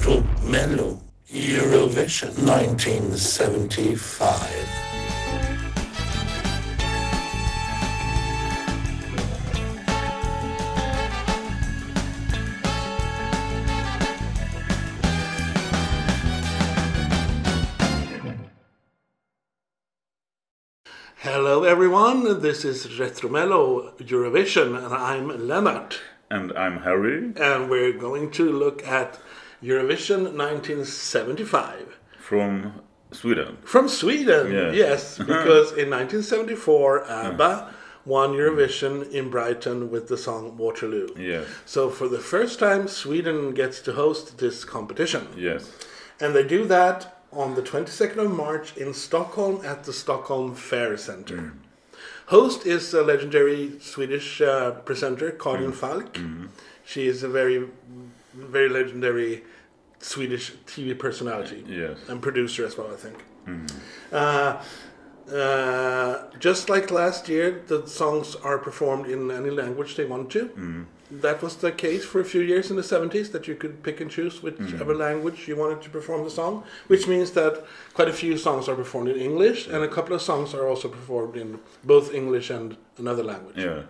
Retro 0.00 0.24
Mello 0.44 0.98
Eurovision 1.28 2.32
1975. 2.46 4.48
Hello, 21.18 21.64
everyone. 21.64 22.40
This 22.40 22.64
is 22.64 22.86
Retromello 22.86 23.94
Eurovision, 23.98 24.82
and 24.82 24.94
I'm 24.94 25.28
Lennart. 25.28 26.00
And 26.30 26.56
I'm 26.56 26.84
Harry 26.84 27.34
And 27.36 27.68
we're 27.68 27.92
going 27.92 28.30
to 28.30 28.50
look 28.50 28.86
at 28.86 29.18
Eurovision 29.62 30.36
1975 30.36 31.98
from 32.18 32.80
Sweden. 33.12 33.56
from 33.64 33.88
Sweden. 33.88 34.52
Yeah. 34.52 34.72
Yes, 34.72 35.18
because 35.32 35.72
in 35.72 35.90
1974, 35.90 37.10
ABBA 37.10 37.74
won 38.06 38.32
Eurovision 38.32 39.10
in 39.10 39.28
Brighton 39.30 39.90
with 39.90 40.08
the 40.08 40.16
song 40.16 40.56
Waterloo. 40.56 41.08
Yes, 41.18 41.46
So, 41.66 41.90
for 41.90 42.08
the 42.08 42.18
first 42.18 42.58
time, 42.58 42.88
Sweden 42.88 43.52
gets 43.52 43.80
to 43.82 43.92
host 43.92 44.38
this 44.38 44.64
competition. 44.64 45.28
yes, 45.36 45.70
And 46.20 46.34
they 46.34 46.42
do 46.46 46.64
that 46.66 47.18
on 47.32 47.54
the 47.54 47.62
22nd 47.62 48.18
of 48.18 48.30
March 48.30 48.76
in 48.76 48.94
Stockholm 48.94 49.64
at 49.64 49.84
the 49.84 49.92
Stockholm 49.92 50.54
Fair 50.54 50.96
Center. 50.96 51.36
Mm. 51.36 51.52
Host 52.26 52.66
is 52.66 52.94
a 52.94 53.02
legendary 53.02 53.78
Swedish 53.80 54.40
uh, 54.40 54.70
presenter, 54.70 55.30
Karin 55.30 55.72
mm. 55.72 55.74
Falk. 55.74 56.14
Mm-hmm. 56.14 56.46
She 56.84 57.06
is 57.06 57.22
a 57.22 57.28
very, 57.28 57.68
very 58.34 58.68
legendary 58.68 59.42
Swedish 59.98 60.52
TV 60.66 60.98
personality 60.98 61.64
yes. 61.66 61.98
and 62.08 62.22
producer 62.22 62.64
as 62.64 62.76
well, 62.76 62.90
I 62.92 62.96
think. 62.96 63.24
Uh, 64.12 64.62
uh, 65.32 66.30
just 66.38 66.68
like 66.68 66.90
last 66.90 67.28
year, 67.28 67.62
the 67.66 67.86
songs 67.86 68.34
are 68.36 68.58
performed 68.58 69.06
in 69.06 69.30
any 69.30 69.50
language 69.50 69.96
they 69.96 70.04
want 70.04 70.30
to. 70.30 70.86
That 71.10 71.42
was 71.42 71.56
the 71.56 71.72
case 71.72 72.04
for 72.04 72.20
a 72.20 72.24
few 72.24 72.40
years 72.40 72.70
in 72.70 72.76
the 72.76 72.82
70s, 72.82 73.32
that 73.32 73.48
you 73.48 73.56
could 73.56 73.82
pick 73.82 74.00
and 74.00 74.08
choose 74.08 74.42
whichever 74.44 74.94
language 74.94 75.48
you 75.48 75.56
wanted 75.56 75.82
to 75.82 75.90
perform 75.90 76.22
the 76.22 76.30
song, 76.30 76.62
which 76.86 77.08
means 77.08 77.32
that 77.32 77.64
quite 77.94 78.08
a 78.08 78.12
few 78.12 78.36
songs 78.38 78.68
are 78.68 78.76
performed 78.76 79.08
in 79.08 79.16
English, 79.16 79.66
and 79.66 79.82
a 79.82 79.88
couple 79.88 80.14
of 80.14 80.22
songs 80.22 80.54
are 80.54 80.68
also 80.68 80.88
performed 80.88 81.36
in 81.36 81.58
both 81.82 82.14
English 82.14 82.50
and 82.50 82.76
another 82.96 83.24
language. 83.24 83.56
Yeah, 83.58 83.82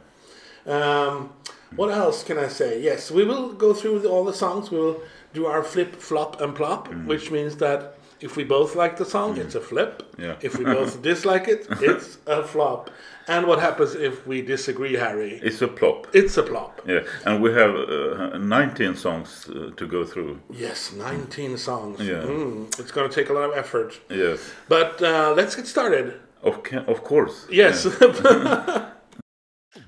Um, 0.66 1.30
what 1.76 1.90
else 1.90 2.22
can 2.24 2.38
I 2.38 2.48
say? 2.48 2.80
Yes, 2.82 3.10
we 3.10 3.24
will 3.24 3.52
go 3.52 3.72
through 3.74 4.00
the, 4.00 4.08
all 4.08 4.24
the 4.24 4.34
songs. 4.34 4.70
We 4.70 4.78
will 4.78 5.00
do 5.32 5.46
our 5.46 5.62
flip, 5.62 5.96
flop, 5.96 6.40
and 6.40 6.54
plop, 6.54 6.88
which 7.06 7.30
means 7.30 7.56
that 7.56 7.96
if 8.20 8.36
we 8.36 8.44
both 8.44 8.74
like 8.76 8.96
the 8.98 9.04
song, 9.04 9.38
it's 9.38 9.54
a 9.54 9.60
flip. 9.60 10.02
Yeah. 10.18 10.36
If 10.42 10.58
we 10.58 10.64
both 10.64 11.00
dislike 11.10 11.48
it, 11.48 11.66
it's 11.80 12.18
a 12.26 12.42
flop. 12.42 12.90
And 13.28 13.46
what 13.46 13.60
happens 13.60 13.94
if 13.94 14.26
we 14.26 14.42
disagree, 14.42 14.94
Harry? 14.94 15.38
it's 15.42 15.62
a 15.62 15.68
plop. 15.68 16.08
It's 16.12 16.36
a 16.36 16.42
plop. 16.42 16.80
Yeah, 16.86 17.00
and 17.24 17.40
we 17.40 17.52
have 17.52 17.74
uh, 17.76 18.36
19 18.38 18.96
songs 18.96 19.48
uh, 19.48 19.70
to 19.76 19.86
go 19.86 20.04
through. 20.04 20.40
Yes, 20.50 20.92
19 20.92 21.56
songs. 21.56 22.00
Yeah. 22.00 22.22
Mm, 22.24 22.66
it's 22.80 22.90
going 22.90 23.08
to 23.08 23.14
take 23.14 23.30
a 23.30 23.32
lot 23.32 23.44
of 23.50 23.56
effort. 23.56 23.98
Yes, 24.10 24.40
But 24.68 25.00
uh, 25.02 25.32
let's 25.36 25.54
get 25.54 25.66
started. 25.68 26.14
of, 26.42 26.58
of 26.88 27.04
course. 27.04 27.46
Yes. 27.50 27.86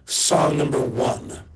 Song 0.07 0.59
number 0.59 0.81
one. 0.81 1.52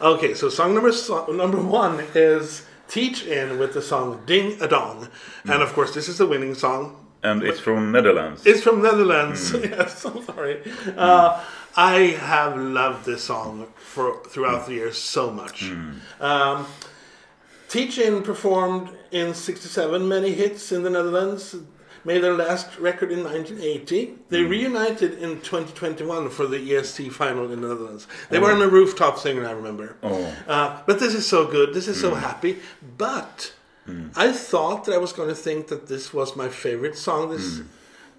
Okay, 0.00 0.34
so 0.34 0.48
song 0.48 0.74
number 0.74 0.92
so- 0.92 1.26
number 1.26 1.60
one 1.60 2.00
is 2.14 2.64
Teach 2.88 3.26
In 3.26 3.58
with 3.58 3.74
the 3.74 3.82
song 3.82 4.22
Ding 4.26 4.60
a 4.62 4.68
Dong. 4.68 5.08
And 5.44 5.62
of 5.62 5.72
course, 5.72 5.92
this 5.92 6.08
is 6.08 6.18
the 6.18 6.26
winning 6.26 6.54
song. 6.54 7.04
And 7.22 7.42
it's 7.42 7.58
from 7.58 7.90
Netherlands. 7.90 8.46
It's 8.46 8.62
from 8.62 8.80
Netherlands. 8.80 9.52
yes, 9.60 10.04
I'm 10.04 10.22
sorry. 10.22 10.62
Uh, 10.96 11.44
I 11.76 12.16
have 12.20 12.56
loved 12.56 13.06
this 13.06 13.24
song 13.24 13.66
for 13.76 14.22
throughout 14.24 14.66
the 14.66 14.74
years 14.74 14.96
so 14.96 15.30
much. 15.32 15.70
Um, 16.20 16.66
Teach 17.68 17.98
In 17.98 18.22
performed 18.22 18.90
in 19.10 19.34
67, 19.34 20.08
many 20.08 20.32
hits 20.32 20.70
in 20.72 20.84
the 20.84 20.90
Netherlands. 20.90 21.56
Made 22.08 22.22
their 22.22 22.32
last 22.32 22.78
record 22.78 23.12
in 23.12 23.22
1980. 23.22 24.14
They 24.30 24.42
hmm. 24.42 24.48
reunited 24.48 25.18
in 25.18 25.42
2021 25.42 26.30
for 26.30 26.46
the 26.46 26.56
ESC 26.56 27.12
final 27.12 27.44
in 27.44 27.60
the 27.60 27.68
Netherlands. 27.68 28.06
They 28.30 28.38
oh. 28.38 28.40
were 28.40 28.50
on 28.50 28.62
a 28.62 28.66
rooftop 28.66 29.18
singing, 29.18 29.44
I 29.44 29.50
remember. 29.50 29.94
Oh. 30.02 30.34
Uh, 30.48 30.80
but 30.86 31.00
this 31.00 31.12
is 31.12 31.26
so 31.26 31.46
good. 31.46 31.74
This 31.74 31.86
is 31.86 32.00
so 32.00 32.14
hmm. 32.14 32.20
happy. 32.20 32.60
But 32.96 33.52
hmm. 33.84 34.08
I 34.16 34.32
thought 34.32 34.86
that 34.86 34.94
I 34.94 34.96
was 34.96 35.12
going 35.12 35.28
to 35.28 35.34
think 35.34 35.68
that 35.68 35.88
this 35.88 36.14
was 36.14 36.34
my 36.34 36.48
favorite 36.48 36.96
song 36.96 37.28
this 37.28 37.60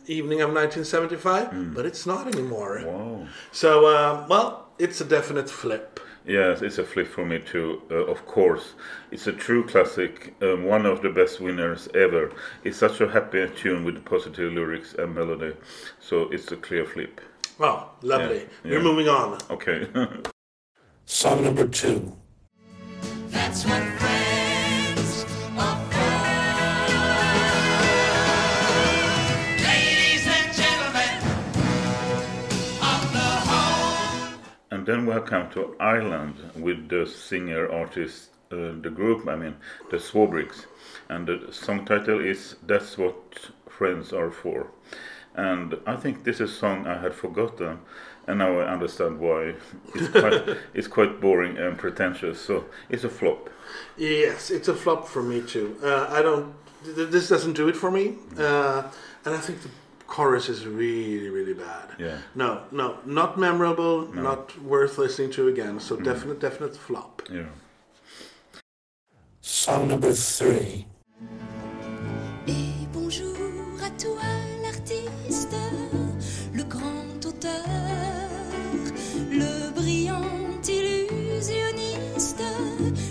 evening 0.06 0.42
of 0.42 0.50
1975, 0.50 1.74
but 1.74 1.88
it's 1.88 2.06
not 2.06 2.28
anymore. 2.28 2.84
Wow. 2.86 3.28
So, 3.52 3.88
uh, 3.88 4.28
well, 4.30 4.68
it's 4.78 5.02
a 5.02 5.06
definite 5.06 5.50
flip. 5.50 6.00
Yes, 6.26 6.62
it's 6.62 6.78
a 6.78 6.84
flip 6.84 7.08
for 7.08 7.26
me 7.26 7.40
too, 7.40 7.82
uh, 7.90 8.06
of 8.06 8.26
course. 8.26 8.74
It's 9.12 9.28
a 9.28 9.32
true 9.34 9.66
classic, 9.66 10.36
um, 10.42 10.66
one 10.66 10.86
of 10.86 11.02
the 11.02 11.10
best 11.10 11.40
winners 11.40 11.88
ever. 11.96 12.32
It's 12.64 12.78
such 12.78 13.02
a 13.02 13.10
happy 13.10 13.50
tune 13.56 13.84
with 13.84 14.04
positive 14.06 14.54
lyrics 14.54 14.94
and 14.94 15.16
melody, 15.16 15.54
so 16.00 16.24
it's 16.32 16.52
a 16.52 16.58
clear 16.58 16.86
flip. 16.86 17.22
Oh, 17.60 17.90
lovely. 18.02 18.40
Yeah, 18.64 18.72
We're 18.72 18.78
yeah. 18.78 18.84
moving 18.84 19.08
on. 19.08 19.38
Okay. 19.50 19.88
Song 21.06 21.44
number 21.44 21.68
two. 21.68 22.16
That's 23.30 23.66
what 23.66 23.84
friends 24.00 24.39
then 34.90 35.06
we 35.06 35.14
have 35.14 35.26
come 35.26 35.50
to 35.52 35.76
Ireland 35.80 36.36
with 36.56 36.90
the 36.90 37.06
singer 37.06 37.72
artist, 37.72 38.30
uh, 38.52 38.74
the 38.82 38.90
group, 38.90 39.28
I 39.28 39.36
mean, 39.36 39.56
the 39.92 39.98
Swarbriggs. 39.98 40.66
And 41.10 41.28
the 41.28 41.48
song 41.52 41.86
title 41.86 42.20
is 42.20 42.56
That's 42.66 42.98
What 42.98 43.52
Friends 43.70 44.12
Are 44.14 44.32
For. 44.32 44.72
And 45.36 45.76
I 45.86 45.96
think 45.96 46.24
this 46.24 46.40
is 46.42 46.50
a 46.50 46.54
song 46.54 46.88
I 46.88 46.98
had 47.00 47.14
forgotten, 47.14 47.80
and 48.28 48.40
now 48.40 48.60
I 48.60 48.66
understand 48.74 49.20
why. 49.20 49.54
It's 49.94 50.08
quite, 50.20 50.58
it's 50.74 50.88
quite 50.88 51.22
boring 51.22 51.58
and 51.60 51.78
pretentious, 51.78 52.42
so 52.42 52.66
it's 52.90 53.04
a 53.04 53.10
flop. 53.10 53.50
Yes, 53.96 54.50
it's 54.50 54.68
a 54.68 54.74
flop 54.74 55.08
for 55.08 55.22
me 55.22 55.42
too. 55.42 55.78
Uh, 55.84 56.08
I 56.10 56.22
don't. 56.24 56.54
th- 56.84 57.10
This 57.12 57.30
doesn't 57.30 57.54
do 57.54 57.68
it 57.70 57.78
for 57.78 57.92
me, 57.92 58.16
uh, 58.40 58.84
and 59.24 59.36
I 59.36 59.40
think 59.40 59.62
the 59.62 59.70
chorus 60.10 60.50
is 60.50 60.66
really, 60.66 61.30
really 61.30 61.54
bad. 61.54 61.88
Yeah. 61.98 62.18
No, 62.36 62.64
no, 62.72 62.98
not 63.06 63.38
memorable, 63.38 64.12
not 64.14 64.60
worth 64.62 64.98
listening 64.98 65.32
to 65.32 65.48
again. 65.48 65.80
So 65.80 65.96
definite, 65.96 66.40
definite 66.40 66.76
flop. 66.76 67.22
Yeah. 67.32 67.50
Song 69.42 69.88
number 69.88 70.12
three. 70.12 70.88
Et 72.48 72.88
bonjour 72.92 73.36
à 73.84 73.90
toi 74.02 74.22
l'artiste, 74.64 75.56
le 76.54 76.64
grand 76.64 77.26
auteur, 77.26 77.66
le 79.32 79.72
brillant 79.72 80.60
illusionniste, 80.68 82.44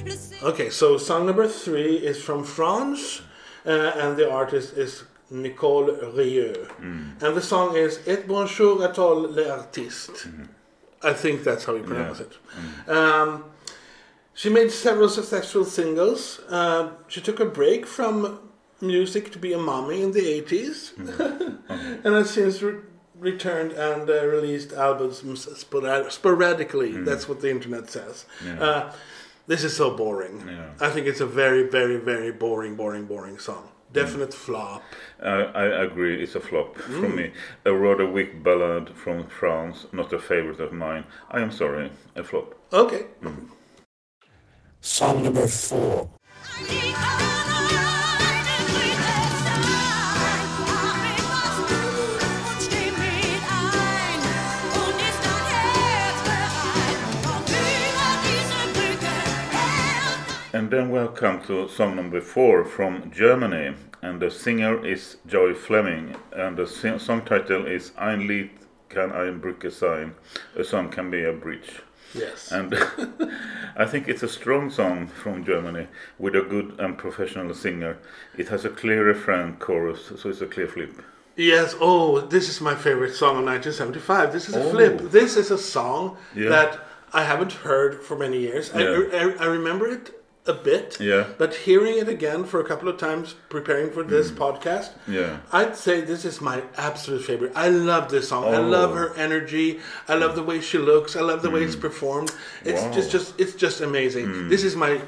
le 0.04 0.48
Okay, 0.48 0.70
so 0.70 0.98
song 0.98 1.26
number 1.26 1.46
three 1.46 1.96
is 1.96 2.20
from 2.22 2.44
France, 2.44 3.22
uh, 3.66 3.92
and 3.96 4.16
the 4.16 4.30
artist 4.30 4.76
is 4.76 5.04
Nicole 5.30 5.92
Rieu, 6.14 6.54
and 6.80 7.36
the 7.36 7.42
song 7.42 7.76
is 7.76 7.98
"Et 8.06 8.26
bonjour 8.26 8.78
à 8.80 8.92
tous 8.94 9.34
les 9.34 9.46
artistes." 9.48 10.26
I 11.02 11.12
think 11.12 11.44
that's 11.44 11.64
how 11.64 11.74
you 11.74 11.82
pronounce 11.84 12.20
it. 12.20 12.32
Um, 12.88 13.44
she 14.34 14.48
made 14.48 14.70
several 14.70 15.08
successful 15.08 15.64
singles. 15.64 16.40
Uh, 16.48 16.90
she 17.08 17.20
took 17.20 17.40
a 17.40 17.44
break 17.44 17.86
from 17.86 18.40
music 18.80 19.30
to 19.32 19.38
be 19.38 19.52
a 19.52 19.58
mommy 19.58 20.02
in 20.02 20.12
the 20.12 20.22
80s, 20.42 20.92
and 22.04 22.14
has 22.14 22.30
since 22.30 22.62
re- 22.62 22.80
returned 23.18 23.72
and 23.72 24.08
uh, 24.08 24.24
released 24.26 24.72
albums 24.72 25.22
sporad- 25.58 26.10
sporadically. 26.12 26.92
That's 26.92 27.28
what 27.28 27.40
the 27.40 27.50
internet 27.50 27.90
says. 27.90 28.24
Uh, 28.60 28.92
this 29.46 29.62
is 29.64 29.76
so 29.76 29.90
boring. 29.96 30.44
Yeah. 30.48 30.70
I 30.80 30.90
think 30.90 31.06
it's 31.06 31.20
a 31.20 31.26
very, 31.26 31.62
very, 31.68 31.96
very 31.96 32.30
boring, 32.32 32.74
boring, 32.76 33.06
boring 33.06 33.38
song. 33.38 33.68
Definite 33.92 34.34
flop. 34.34 34.82
I, 35.22 35.28
I 35.28 35.84
agree, 35.84 36.22
it's 36.22 36.34
a 36.34 36.40
flop 36.40 36.76
for 36.76 37.08
mm. 37.08 37.14
me. 37.14 37.32
A 37.64 37.72
rather 37.72 38.06
weak 38.06 38.42
ballad 38.42 38.90
from 38.90 39.26
France, 39.28 39.86
not 39.92 40.12
a 40.12 40.18
favorite 40.18 40.60
of 40.60 40.72
mine. 40.72 41.04
I 41.30 41.40
am 41.40 41.50
sorry, 41.50 41.90
a 42.14 42.22
flop. 42.22 42.54
Okay. 42.72 43.06
Mm. 43.22 43.48
Song 44.80 45.22
number 45.22 45.46
four. 45.46 46.10
And 60.68 60.76
then 60.76 60.90
welcome 60.90 61.40
to 61.44 61.66
song 61.66 61.96
number 61.96 62.20
four 62.20 62.62
from 62.62 63.10
Germany, 63.10 63.74
and 64.02 64.20
the 64.20 64.30
singer 64.30 64.84
is 64.84 65.16
Joy 65.26 65.54
Fleming, 65.54 66.14
and 66.30 66.58
the 66.58 66.66
song 66.66 67.22
title 67.24 67.64
is 67.64 67.92
Ein 67.96 68.28
Lied 68.28 68.50
kann 68.90 69.10
ein 69.12 69.40
Brücke 69.40 69.72
sein. 69.72 70.14
A 70.58 70.62
song 70.62 70.90
can 70.90 71.10
be 71.10 71.24
a 71.24 71.32
bridge. 71.32 71.80
Yes. 72.12 72.52
And 72.52 72.74
I 73.78 73.86
think 73.86 74.08
it's 74.08 74.22
a 74.22 74.28
strong 74.28 74.68
song 74.68 75.06
from 75.06 75.42
Germany 75.42 75.86
with 76.18 76.36
a 76.36 76.42
good 76.42 76.78
and 76.78 76.98
professional 76.98 77.54
singer. 77.54 77.96
It 78.36 78.48
has 78.48 78.66
a 78.66 78.68
clear 78.68 79.06
refrain 79.06 79.56
chorus, 79.58 80.12
so 80.20 80.28
it's 80.28 80.42
a 80.42 80.46
clear 80.46 80.68
flip. 80.68 81.00
Yes, 81.34 81.76
oh, 81.80 82.20
this 82.20 82.50
is 82.50 82.60
my 82.60 82.74
favorite 82.74 83.14
song 83.14 83.38
of 83.38 83.44
1975. 83.46 84.34
This 84.34 84.50
is 84.50 84.54
a 84.54 84.62
Oh. 84.64 84.70
flip. 84.70 84.98
This 85.12 85.38
is 85.38 85.50
a 85.50 85.56
song 85.56 86.18
Yeah. 86.34 86.50
that 86.50 86.78
I 87.14 87.24
haven't 87.24 87.52
heard 87.64 88.02
for 88.02 88.16
many 88.18 88.40
years. 88.40 88.70
I, 88.74 88.82
Yeah. 88.82 89.34
I, 89.40 89.44
I 89.44 89.46
remember 89.46 89.88
it 89.88 90.12
a 90.48 90.54
bit, 90.54 90.96
Yeah. 91.00 91.24
but 91.38 91.54
hearing 91.66 91.98
it 91.98 92.08
again 92.08 92.44
for 92.44 92.58
a 92.60 92.64
couple 92.64 92.88
of 92.88 92.96
times 92.96 93.34
preparing 93.48 93.90
for 93.90 94.02
this 94.02 94.30
podcast, 94.30 94.90
Mm. 95.06 95.14
Yeah. 95.14 95.36
I'd 95.52 95.76
say 95.76 96.00
this 96.00 96.24
is 96.24 96.40
my 96.40 96.62
absolute 96.76 97.22
favorite. 97.24 97.52
I 97.54 97.68
love 97.68 98.10
this 98.10 98.28
song. 98.28 98.44
I 98.46 98.56
Oh. 98.58 98.62
love 98.62 98.94
her 98.94 99.12
energy. 99.16 99.80
I 100.08 100.14
love 100.14 100.34
the 100.34 100.42
way 100.42 100.60
she 100.60 100.78
looks. 100.78 101.14
I 101.16 101.20
love 101.20 101.42
the 101.42 101.50
way 101.50 101.62
it's 101.62 101.76
performed. 101.76 102.32
It's 102.64 102.82
Wow. 102.82 102.92
just, 102.92 103.10
just, 103.10 103.34
it's 103.40 103.54
just 103.54 103.80
amazing. 103.80 104.48
This 104.48 104.64
is 104.64 104.74
my 104.74 105.00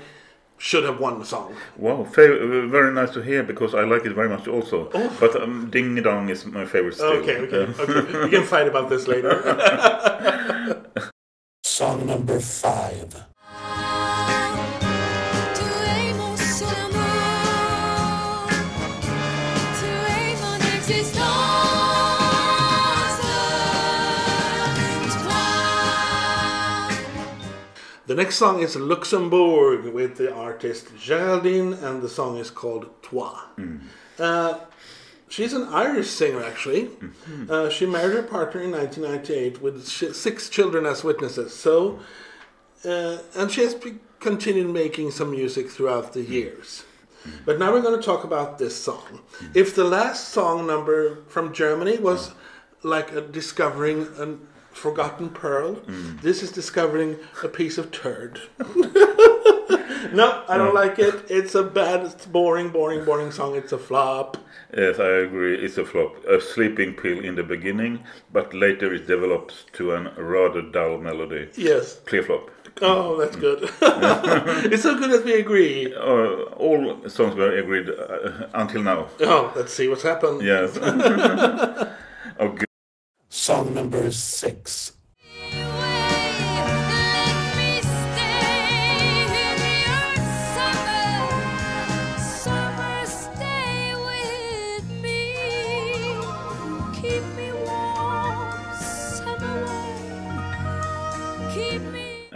should 0.62 0.84
have 0.84 1.00
won 1.00 1.24
song. 1.24 1.56
Wow, 1.78 2.06
very 2.14 2.92
nice 2.92 3.10
to 3.12 3.22
hear 3.22 3.42
because 3.42 3.74
I 3.74 3.84
like 3.84 4.04
it 4.04 4.12
very 4.12 4.28
much 4.28 4.46
also. 4.46 4.90
Oh. 4.92 5.10
But 5.18 5.40
um, 5.42 5.70
Ding 5.70 5.94
Dong 6.02 6.28
is 6.28 6.44
my 6.44 6.66
favorite 6.66 6.94
still. 6.96 7.12
Okay, 7.22 7.38
okay, 7.38 7.64
okay. 7.82 8.24
we 8.24 8.28
can 8.28 8.44
fight 8.44 8.68
about 8.68 8.90
this 8.90 9.08
later. 9.08 9.32
Song 11.64 12.04
number 12.06 12.38
five. 12.40 13.24
The 28.10 28.16
next 28.16 28.38
song 28.38 28.58
is 28.60 28.74
Luxembourg 28.74 29.84
with 29.84 30.16
the 30.16 30.34
artist 30.34 30.88
Geraldine, 30.98 31.74
and 31.74 32.02
the 32.02 32.08
song 32.08 32.38
is 32.38 32.50
called 32.50 32.90
Toi. 33.02 33.38
Uh, 34.18 34.58
she's 35.28 35.52
an 35.52 35.68
Irish 35.68 36.10
singer, 36.10 36.42
actually. 36.42 36.90
Uh, 37.48 37.68
she 37.68 37.86
married 37.86 38.16
her 38.16 38.24
partner 38.24 38.62
in 38.62 38.72
1998 38.72 39.62
with 39.62 39.88
sh- 39.88 40.12
six 40.12 40.48
children 40.48 40.86
as 40.86 41.04
witnesses. 41.04 41.54
So, 41.54 42.00
uh, 42.84 43.18
and 43.36 43.48
she 43.48 43.60
has 43.60 43.76
be- 43.76 44.00
continued 44.18 44.70
making 44.70 45.12
some 45.12 45.30
music 45.30 45.70
throughout 45.70 46.12
the 46.12 46.22
years. 46.22 46.82
But 47.44 47.60
now 47.60 47.72
we're 47.72 47.80
going 47.80 48.00
to 48.00 48.04
talk 48.04 48.24
about 48.24 48.58
this 48.58 48.74
song. 48.74 49.20
If 49.54 49.76
the 49.76 49.84
last 49.84 50.30
song 50.30 50.66
number 50.66 51.22
from 51.28 51.54
Germany 51.54 51.98
was 51.98 52.32
like 52.82 53.12
a 53.12 53.20
discovering 53.20 54.08
a 54.18 54.36
forgotten 54.80 55.28
pearl, 55.30 55.74
this 56.22 56.42
is 56.42 56.50
discovering 56.50 57.18
a 57.44 57.48
piece 57.48 57.78
of 57.78 57.92
turd. 57.92 58.40
no, 60.12 60.44
I 60.48 60.56
don't 60.56 60.74
like 60.74 60.98
it. 60.98 61.30
It's 61.30 61.54
a 61.54 61.62
bad, 61.62 62.06
it's 62.06 62.26
boring, 62.26 62.70
boring, 62.70 63.04
boring 63.04 63.30
song. 63.30 63.56
It's 63.56 63.72
a 63.72 63.78
flop. 63.78 64.36
Yes, 64.76 64.98
I 64.98 65.08
agree. 65.26 65.56
It's 65.56 65.78
a 65.78 65.84
flop. 65.84 66.24
A 66.26 66.40
sleeping 66.40 66.94
pill 66.94 67.20
in 67.24 67.34
the 67.34 67.42
beginning, 67.42 68.04
but 68.32 68.54
later 68.54 68.94
it 68.94 69.06
develops 69.06 69.64
to 69.74 69.92
a 69.92 70.00
rather 70.22 70.62
dull 70.62 70.98
melody. 70.98 71.48
Yes. 71.56 72.00
Clear 72.06 72.22
flop. 72.22 72.50
Oh, 72.82 73.18
that's 73.18 73.36
good. 73.36 73.64
it's 74.72 74.82
so 74.82 74.98
good 74.98 75.10
that 75.10 75.24
we 75.24 75.34
agree. 75.34 75.94
Uh, 75.94 76.44
all 76.56 77.08
songs 77.08 77.34
were 77.34 77.56
agreed 77.56 77.90
uh, 77.90 78.46
until 78.54 78.82
now. 78.82 79.08
Oh, 79.20 79.52
let's 79.54 79.72
see 79.72 79.88
what's 79.88 80.02
happened. 80.02 80.42
Yes. 80.42 80.78
oh, 80.82 82.48
good. 82.48 82.69
Song 83.32 83.74
number 83.74 84.10
six. 84.10 84.99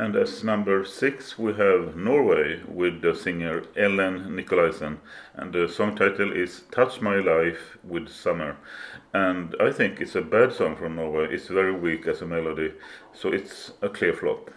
And 0.05 0.17
as 0.17 0.45
number 0.45 0.85
six, 0.85 1.39
we 1.39 1.55
have 1.55 1.97
Norway 1.97 2.61
with 2.69 3.01
the 3.01 3.15
singer 3.15 3.63
Ellen 3.75 4.37
Nikolaysen, 4.37 4.99
and 5.33 5.51
the 5.51 5.67
song 5.67 5.97
title 5.97 6.31
is 6.31 6.65
"Touch 6.71 7.01
My 7.01 7.17
Life 7.21 7.79
with 7.83 8.11
Summer." 8.11 8.59
And 9.15 9.57
I 9.59 9.73
think 9.73 10.03
it's 10.03 10.15
a 10.15 10.21
bad 10.21 10.53
song 10.53 10.77
from 10.77 10.97
Norway. 10.97 11.33
It's 11.33 11.49
very 11.49 11.73
weak 11.73 12.07
as 12.07 12.21
a 12.21 12.27
melody, 12.27 12.75
so 13.15 13.31
it's 13.31 13.73
a 13.81 13.89
clear 13.89 14.13
flop. 14.13 14.51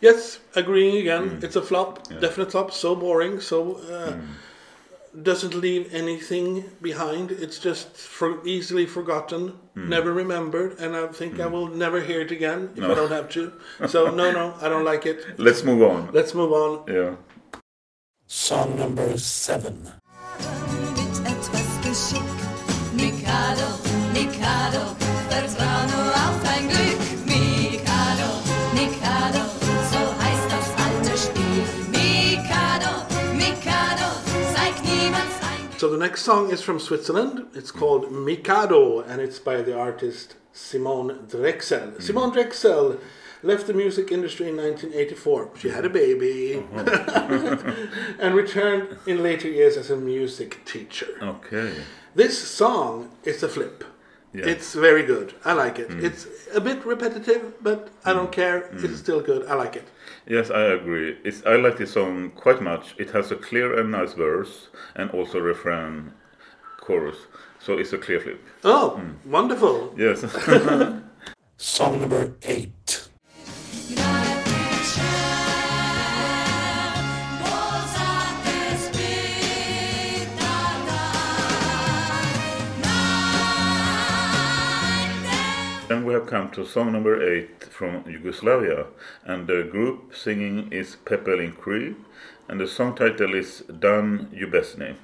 Yes, 0.00 0.40
agreeing 0.56 0.96
again. 0.96 1.38
It's 1.42 1.56
a 1.56 1.62
flop, 1.62 2.08
definite 2.22 2.52
flop. 2.52 2.72
So 2.72 2.96
boring, 2.96 3.40
so 3.40 3.76
uh, 3.92 4.16
doesn't 5.22 5.54
leave 5.54 5.92
anything 5.94 6.64
behind. 6.82 7.30
It's 7.30 7.58
just 7.58 7.96
for 7.96 8.44
easily 8.46 8.86
forgotten, 8.86 9.48
hmm. 9.74 9.88
never 9.88 10.12
remembered, 10.12 10.78
and 10.78 10.96
I 10.96 11.06
think 11.08 11.40
I 11.40 11.44
hmm. 11.44 11.52
will 11.52 11.68
never 11.68 12.00
hear 12.00 12.20
it 12.20 12.30
again 12.30 12.70
if 12.76 12.84
I 12.84 12.94
don't 12.94 13.10
have 13.10 13.28
to. 13.30 13.52
So 13.88 14.10
no, 14.20 14.32
no, 14.32 14.54
I 14.60 14.68
don't 14.68 14.84
like 14.84 15.06
it. 15.06 15.38
Let's 15.38 15.62
move 15.62 15.82
on. 15.82 16.10
Let's 16.12 16.34
move 16.34 16.52
on. 16.52 16.84
Yeah. 16.92 17.16
Song 18.26 18.76
number 18.76 19.16
seven. 19.18 19.92
The 35.94 36.00
next 36.00 36.22
song 36.22 36.50
is 36.50 36.60
from 36.60 36.80
Switzerland. 36.80 37.46
It's 37.54 37.70
hmm. 37.70 37.78
called 37.78 38.10
Mikado, 38.10 39.00
and 39.00 39.20
it's 39.20 39.38
by 39.38 39.62
the 39.62 39.78
artist 39.78 40.34
Simone 40.52 41.26
Drexel. 41.28 41.90
Hmm. 41.90 42.00
Simone 42.00 42.32
Drexel 42.32 42.98
left 43.44 43.68
the 43.68 43.74
music 43.74 44.10
industry 44.10 44.48
in 44.48 44.56
1984. 44.56 45.50
She 45.56 45.68
had 45.68 45.84
a 45.84 45.88
hmm. 45.88 45.94
baby 45.94 46.64
uh-huh. 46.74 47.86
and 48.18 48.34
returned 48.34 48.98
in 49.06 49.22
later 49.22 49.48
years 49.48 49.76
as 49.76 49.88
a 49.90 49.96
music 49.96 50.64
teacher. 50.64 51.12
Okay. 51.22 51.72
This 52.16 52.36
song 52.42 53.10
is 53.22 53.44
a 53.44 53.48
flip. 53.48 53.84
Yeah. 54.32 54.46
It's 54.46 54.74
very 54.74 55.04
good. 55.04 55.34
I 55.44 55.52
like 55.52 55.78
it. 55.78 55.92
It's 55.92 56.26
a 56.52 56.60
bit 56.60 56.84
repetitive, 56.84 57.54
but 57.62 57.88
I 58.04 58.12
don't 58.12 58.32
care. 58.32 58.68
It's 58.72 58.98
still 58.98 59.20
good. 59.20 59.46
I 59.46 59.54
like 59.54 59.76
it. 59.76 59.86
Yes, 60.26 60.50
I 60.50 60.62
agree. 60.62 61.18
It's, 61.22 61.44
I 61.44 61.56
like 61.56 61.76
this 61.76 61.92
song 61.92 62.30
quite 62.30 62.62
much. 62.62 62.94
It 62.98 63.10
has 63.10 63.30
a 63.30 63.36
clear 63.36 63.78
and 63.78 63.90
nice 63.90 64.14
verse, 64.14 64.68
and 64.96 65.10
also 65.10 65.38
refrain, 65.38 66.12
chorus. 66.80 67.16
So 67.60 67.78
it's 67.78 67.92
a 67.92 67.98
clear 67.98 68.20
flip. 68.20 68.42
Oh, 68.62 69.00
mm. 69.00 69.26
wonderful. 69.26 69.94
Yes. 69.96 70.20
Song 71.56 72.00
number 72.00 72.34
eight. 72.42 73.08
Have 86.14 86.26
come 86.26 86.48
to 86.50 86.64
song 86.64 86.92
number 86.92 87.20
eight 87.28 87.64
from 87.64 88.04
Yugoslavia, 88.08 88.86
and 89.24 89.48
the 89.48 89.64
group 89.64 90.14
singing 90.14 90.72
is 90.72 90.96
Pepel 91.04 91.42
in 91.42 91.54
kri, 91.54 91.96
and 92.48 92.60
the 92.60 92.68
song 92.68 92.94
title 92.94 93.34
is 93.34 93.64
Dan 93.80 94.28
ljubezni. 94.32 94.94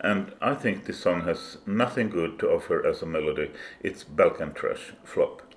And 0.00 0.32
I 0.40 0.54
think 0.54 0.86
this 0.86 0.98
song 0.98 1.20
has 1.26 1.58
nothing 1.64 2.10
good 2.10 2.40
to 2.40 2.50
offer 2.50 2.84
as 2.84 3.02
a 3.02 3.06
melody. 3.06 3.52
It's 3.84 4.02
Balkan 4.02 4.52
trash, 4.52 4.94
flop. 5.04 5.47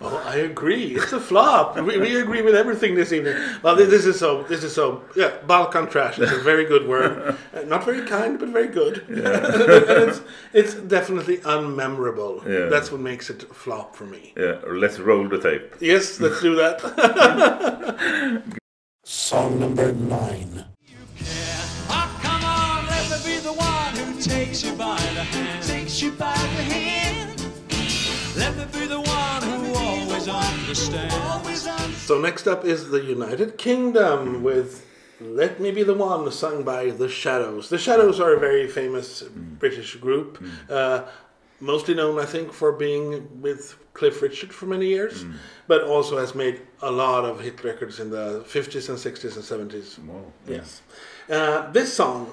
Oh, 0.00 0.22
I 0.26 0.36
agree. 0.36 0.94
It's 0.96 1.12
a 1.12 1.20
flop. 1.20 1.76
we, 1.76 1.98
we 1.98 2.20
agree 2.20 2.42
with 2.42 2.54
everything 2.54 2.94
this 2.94 3.12
evening. 3.12 3.34
Well, 3.62 3.76
this, 3.76 3.88
this 3.88 4.04
is 4.04 4.18
so. 4.18 4.42
This 4.42 4.62
is 4.62 4.74
so. 4.74 5.02
Yeah, 5.16 5.32
Balkan 5.46 5.86
trash 5.88 6.18
is 6.18 6.30
a 6.30 6.38
very 6.40 6.64
good 6.66 6.86
word. 6.86 7.36
Uh, 7.54 7.62
not 7.62 7.84
very 7.84 8.06
kind, 8.06 8.38
but 8.38 8.50
very 8.50 8.68
good. 8.68 9.04
and 9.08 10.08
it's 10.08 10.20
it's 10.52 10.74
definitely 10.74 11.38
unmemorable. 11.38 12.44
Yeah. 12.46 12.68
That's 12.68 12.92
what 12.92 13.00
makes 13.00 13.30
it 13.30 13.44
a 13.44 13.54
flop 13.54 13.96
for 13.96 14.04
me. 14.04 14.34
Yeah, 14.36 14.58
let's 14.66 14.98
roll 14.98 15.28
the 15.28 15.38
tape. 15.40 15.76
Yes, 15.80 16.20
let's 16.20 16.42
do 16.42 16.54
that. 16.56 16.82
Song 19.04 19.58
number 19.60 19.92
nine. 19.92 20.66
Oh, 21.88 22.18
come 22.22 22.44
on, 22.44 22.86
let 22.86 23.10
me 23.10 23.34
be 23.36 23.40
the 23.40 23.52
one 23.52 23.94
who 23.96 24.20
takes 24.20 24.62
you 24.62 24.72
by 24.74 24.96
the 24.96 25.24
hand. 25.24 25.62
Takes 25.64 26.02
you 26.02 26.10
by 26.12 26.34
the 26.34 26.62
hand. 26.64 27.05
So 32.06 32.18
next 32.20 32.46
up 32.46 32.64
is 32.64 32.90
the 32.90 33.02
United 33.02 33.58
Kingdom 33.58 34.42
with 34.42 34.86
Let 35.20 35.60
Me 35.60 35.70
Be 35.70 35.82
the 35.82 35.94
One, 35.94 36.30
sung 36.30 36.62
by 36.62 36.90
The 36.90 37.08
Shadows. 37.08 37.68
The 37.68 37.78
Shadows 37.78 38.20
are 38.20 38.34
a 38.34 38.40
very 38.40 38.68
famous 38.68 39.22
British 39.22 39.96
group, 39.96 40.42
uh, 40.70 41.02
mostly 41.60 41.94
known, 41.94 42.18
I 42.20 42.24
think, 42.26 42.52
for 42.52 42.72
being 42.72 43.40
with 43.42 43.76
Cliff 43.94 44.20
Richard 44.22 44.52
for 44.52 44.66
many 44.66 44.86
years, 44.86 45.24
but 45.66 45.82
also 45.82 46.18
has 46.18 46.34
made 46.34 46.60
a 46.82 46.90
lot 46.90 47.24
of 47.24 47.40
hit 47.40 47.64
records 47.64 47.98
in 47.98 48.10
the 48.10 48.44
50s 48.46 48.88
and 48.88 48.98
60s 48.98 49.34
and 49.36 49.70
70s. 49.70 49.98
Wow. 50.04 50.32
Yes. 50.46 50.82
Uh, 51.30 51.70
this 51.72 51.92
song, 51.92 52.32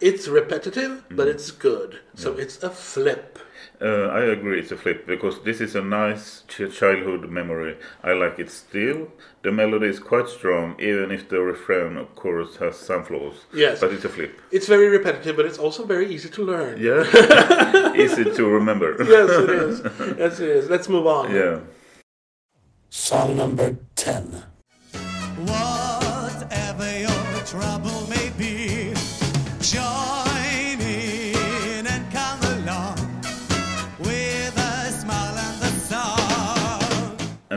it's 0.00 0.28
repetitive, 0.28 1.04
but 1.10 1.28
it's 1.28 1.50
good. 1.50 2.00
So 2.14 2.32
it's 2.38 2.62
a 2.62 2.70
flip. 2.70 3.38
Uh, 3.82 4.08
I 4.12 4.20
agree, 4.24 4.60
it's 4.60 4.72
a 4.72 4.76
flip 4.76 5.06
because 5.06 5.42
this 5.42 5.58
is 5.62 5.74
a 5.74 5.80
nice 5.80 6.42
ch- 6.48 6.70
childhood 6.70 7.30
memory. 7.30 7.78
I 8.04 8.12
like 8.12 8.38
it 8.38 8.50
still. 8.50 9.08
The 9.42 9.50
melody 9.52 9.86
is 9.86 9.98
quite 9.98 10.28
strong, 10.28 10.76
even 10.78 11.10
if 11.10 11.30
the 11.30 11.40
refrain, 11.40 11.96
of 11.96 12.14
course, 12.14 12.56
has 12.56 12.76
some 12.76 13.04
flaws. 13.04 13.46
Yes. 13.54 13.80
But 13.80 13.92
it's 13.94 14.04
a 14.04 14.10
flip. 14.10 14.38
It's 14.52 14.66
very 14.66 14.88
repetitive, 14.88 15.34
but 15.36 15.46
it's 15.46 15.56
also 15.56 15.86
very 15.86 16.12
easy 16.14 16.28
to 16.28 16.42
learn. 16.44 16.78
Yeah. 16.78 17.04
Easy 17.96 18.24
to 18.24 18.46
remember. 18.46 18.96
Yes, 19.02 19.30
it 19.30 19.50
is. 19.50 19.80
Yes, 20.18 20.40
it 20.40 20.48
is. 20.48 20.68
Let's 20.70 20.88
move 20.88 21.06
on. 21.06 21.34
Yeah. 21.34 21.60
Song 22.90 23.36
number 23.36 23.76
10. 23.96 24.44
Whatever 25.46 26.98
your 26.98 27.44
trouble 27.46 27.89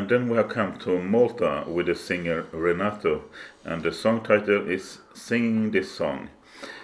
And 0.03 0.11
then 0.11 0.27
we 0.27 0.35
have 0.35 0.49
come 0.49 0.77
to 0.79 0.99
Malta 0.99 1.63
with 1.65 1.85
the 1.85 1.95
singer 1.95 2.45
Renato, 2.51 3.23
and 3.63 3.81
the 3.81 3.93
song 3.93 4.21
title 4.21 4.69
is 4.69 4.99
Singing 5.13 5.71
This 5.71 5.95
Song. 5.95 6.27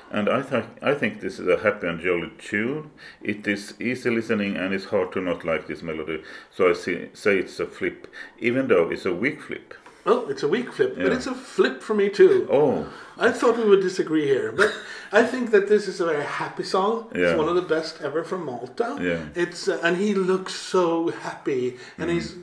And 0.09 0.29
I 0.29 0.41
think 0.41 0.65
I 0.81 0.93
think 0.93 1.19
this 1.19 1.37
is 1.37 1.45
a 1.45 1.57
happy 1.57 1.87
and 1.87 1.99
jolly 1.99 2.31
tune. 2.37 2.91
It 3.21 3.45
is 3.45 3.73
easy 3.77 4.09
listening 4.09 4.55
and 4.55 4.73
it's 4.73 4.85
hard 4.85 5.11
to 5.11 5.19
not 5.19 5.43
like 5.43 5.67
this 5.67 5.81
melody. 5.81 6.23
So 6.49 6.69
I 6.69 6.73
see, 6.73 7.09
say 7.11 7.39
it's 7.39 7.59
a 7.59 7.67
flip, 7.67 8.07
even 8.39 8.69
though 8.69 8.89
it's 8.89 9.05
a 9.05 9.13
weak 9.13 9.41
flip. 9.41 9.73
Oh, 10.05 10.29
it's 10.29 10.43
a 10.43 10.47
weak 10.47 10.71
flip, 10.71 10.95
but 10.95 11.11
it's 11.11 11.27
a 11.27 11.35
flip 11.35 11.83
for 11.83 11.93
me 11.93 12.09
too. 12.09 12.47
Oh, 12.49 12.87
I 13.17 13.31
thought 13.31 13.57
we 13.57 13.65
would 13.65 13.81
disagree 13.81 14.25
here, 14.25 14.53
but 14.53 14.73
I 15.11 15.23
think 15.23 15.51
that 15.51 15.67
this 15.67 15.89
is 15.89 15.99
a 15.99 16.05
very 16.05 16.23
happy 16.23 16.63
song. 16.63 17.11
Yeah. 17.13 17.31
It's 17.31 17.37
one 17.37 17.49
of 17.49 17.55
the 17.55 17.63
best 17.63 18.01
ever 18.01 18.23
from 18.23 18.45
Malta. 18.45 18.97
Yeah. 19.01 19.25
It's 19.35 19.67
uh, 19.67 19.81
and 19.83 19.97
he 19.97 20.13
looks 20.13 20.53
so 20.53 21.09
happy, 21.09 21.77
and 21.97 22.09
he's 22.09 22.35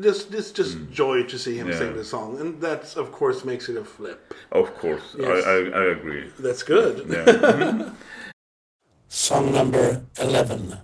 just 0.00 0.32
it's 0.34 0.50
just 0.50 0.78
joy 0.90 1.22
to 1.24 1.38
see 1.38 1.56
him 1.58 1.66
Mm. 1.66 1.70
Yeah. 1.72 1.78
sing 1.78 1.96
the 1.96 2.04
song, 2.04 2.40
and 2.40 2.60
that 2.60 2.96
of 2.96 3.12
course 3.12 3.44
makes 3.44 3.68
it 3.68 3.76
a 3.76 3.84
flip. 3.84 4.34
of 4.52 4.74
course, 4.78 5.14
Yes. 5.18 5.44
I, 5.46 5.50
I, 5.50 5.58
I 5.82 5.84
agree. 5.92 6.30
That's 6.38 6.62
good. 6.62 7.06
Yeah. 7.08 7.90
Song 9.08 9.52
number 9.52 10.00
11. 10.18 10.78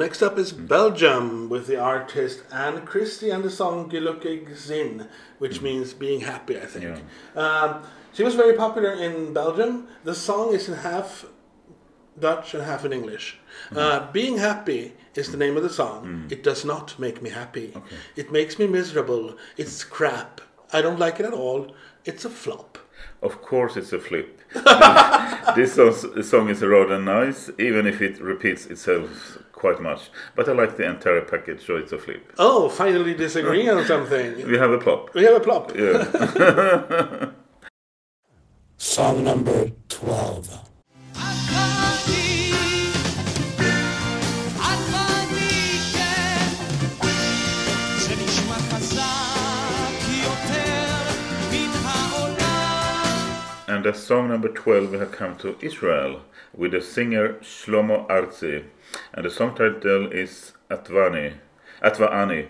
Next 0.00 0.22
up 0.22 0.38
is 0.38 0.50
Belgium 0.50 1.50
with 1.50 1.66
the 1.66 1.76
artist 1.78 2.42
Ann 2.50 2.86
Christy 2.86 3.28
and 3.28 3.44
the 3.44 3.50
song 3.50 3.90
Gelukkig 3.90 4.56
zijn, 4.56 5.06
which 5.38 5.60
means 5.60 5.92
being 5.92 6.20
happy, 6.20 6.56
I 6.56 6.64
think. 6.64 6.86
Um, 7.36 7.82
she 8.14 8.22
was 8.24 8.34
very 8.34 8.54
popular 8.56 8.94
in 8.94 9.34
Belgium. 9.34 9.88
The 10.04 10.14
song 10.14 10.54
is 10.54 10.68
in 10.70 10.76
half 10.76 11.26
Dutch 12.18 12.54
and 12.54 12.62
half 12.62 12.86
in 12.86 12.94
English. 12.94 13.40
Uh, 13.76 14.10
being 14.10 14.38
happy 14.38 14.94
is 15.14 15.30
the 15.32 15.36
name 15.36 15.58
of 15.58 15.62
the 15.62 15.68
song. 15.82 16.06
It 16.30 16.42
does 16.42 16.64
not 16.64 16.98
make 16.98 17.20
me 17.20 17.28
happy. 17.28 17.74
It 18.16 18.32
makes 18.32 18.58
me 18.58 18.66
miserable. 18.66 19.36
It's 19.58 19.84
crap. 19.84 20.40
I 20.72 20.80
don't 20.80 20.98
like 20.98 21.20
it 21.20 21.26
at 21.26 21.34
all. 21.34 21.74
It's 22.06 22.24
a 22.24 22.30
flop. 22.30 22.78
Of 23.22 23.42
course, 23.42 23.76
it's 23.76 23.92
a 23.92 23.98
flip. 23.98 24.40
this 25.56 25.74
song, 25.74 26.22
song 26.22 26.48
is 26.48 26.62
a 26.62 26.68
rather 26.68 26.98
nice, 26.98 27.50
even 27.58 27.86
if 27.86 28.00
it 28.00 28.20
repeats 28.20 28.66
itself 28.66 29.38
quite 29.52 29.80
much. 29.80 30.10
But 30.34 30.48
I 30.48 30.52
like 30.52 30.76
the 30.76 30.88
entire 30.88 31.20
package, 31.20 31.66
so 31.66 31.76
it's 31.76 31.92
a 31.92 31.98
flip. 31.98 32.32
Oh, 32.38 32.68
finally 32.68 33.14
disagreeing 33.14 33.68
on 33.68 33.84
something. 33.84 34.46
We 34.50 34.58
have 34.58 34.72
a 34.72 34.78
plop. 34.78 35.14
We 35.14 35.24
have 35.24 35.36
a 35.36 35.40
plop. 35.40 35.76
Yeah. 35.76 37.30
Song 38.78 39.24
number 39.24 39.70
12. 39.88 40.70
And 53.80 53.86
as 53.86 54.02
song 54.02 54.28
number 54.28 54.48
12, 54.48 54.90
we 54.90 54.98
have 54.98 55.10
come 55.10 55.36
to 55.36 55.56
Israel 55.62 56.20
with 56.54 56.72
the 56.72 56.82
singer 56.82 57.38
Shlomo 57.40 58.06
Artzi. 58.08 58.64
And 59.14 59.24
the 59.24 59.30
song 59.30 59.54
title 59.54 60.12
is 60.12 60.52
Atvani. 60.70 61.36
Atvaani. 61.82 62.48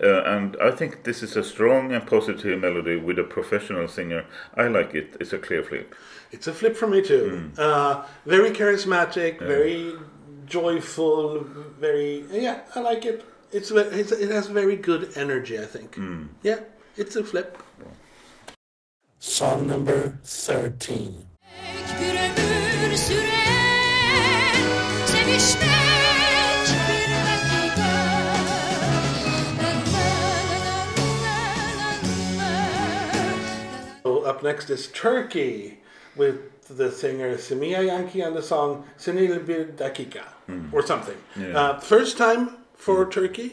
Uh, 0.00 0.22
and 0.22 0.56
I 0.62 0.70
think 0.70 1.02
this 1.02 1.24
is 1.24 1.36
a 1.36 1.42
strong 1.42 1.90
and 1.90 2.06
positive 2.06 2.60
melody 2.60 2.94
with 2.94 3.18
a 3.18 3.24
professional 3.24 3.88
singer. 3.88 4.26
I 4.54 4.68
like 4.68 4.94
it. 4.94 5.16
It's 5.18 5.32
a 5.32 5.38
clear 5.38 5.64
flip. 5.64 5.92
It's 6.30 6.46
a 6.46 6.52
flip 6.52 6.76
for 6.76 6.86
me 6.86 7.02
too. 7.02 7.50
Uh, 7.58 8.04
very 8.24 8.52
charismatic, 8.52 9.40
very 9.40 9.94
joyful, 10.46 11.40
very 11.80 12.24
yeah. 12.30 12.60
I 12.76 12.80
like 12.80 13.04
it. 13.06 13.24
It's, 13.50 13.72
it's 13.72 14.12
it 14.12 14.30
has 14.30 14.46
very 14.46 14.76
good 14.76 15.10
energy. 15.16 15.58
I 15.58 15.66
think. 15.66 15.96
Yeah, 16.44 16.60
it's 16.96 17.16
a 17.16 17.24
flip. 17.24 17.60
Song 19.22 19.66
number 19.66 20.14
13. 20.24 20.88
Bir 22.00 22.16
ömür 22.86 22.96
süren 22.96 24.54
sevişmek 25.06 25.60
bir 26.88 27.10
dakika. 27.12 27.90
La 29.52 29.62
la 31.52 31.70
la 31.76 32.00
la 32.38 32.38
la 32.38 33.00
la. 33.20 34.02
So 34.04 34.30
up 34.30 34.42
next 34.42 34.70
is 34.70 34.88
Turkey 34.92 35.78
with 36.16 36.38
the 36.78 36.90
singer 36.90 37.36
Semiha 37.38 37.82
Yankı 37.82 38.26
and 38.26 38.36
the 38.36 38.42
song 38.42 38.84
Senil 38.98 39.48
Bir 39.48 39.78
Dakika 39.78 40.24
or 40.72 40.82
something. 40.82 41.18
Yeah. 41.36 41.56
Uh, 41.60 41.80
first 41.80 42.16
time 42.18 42.48
for 42.76 43.10
Turkey 43.10 43.52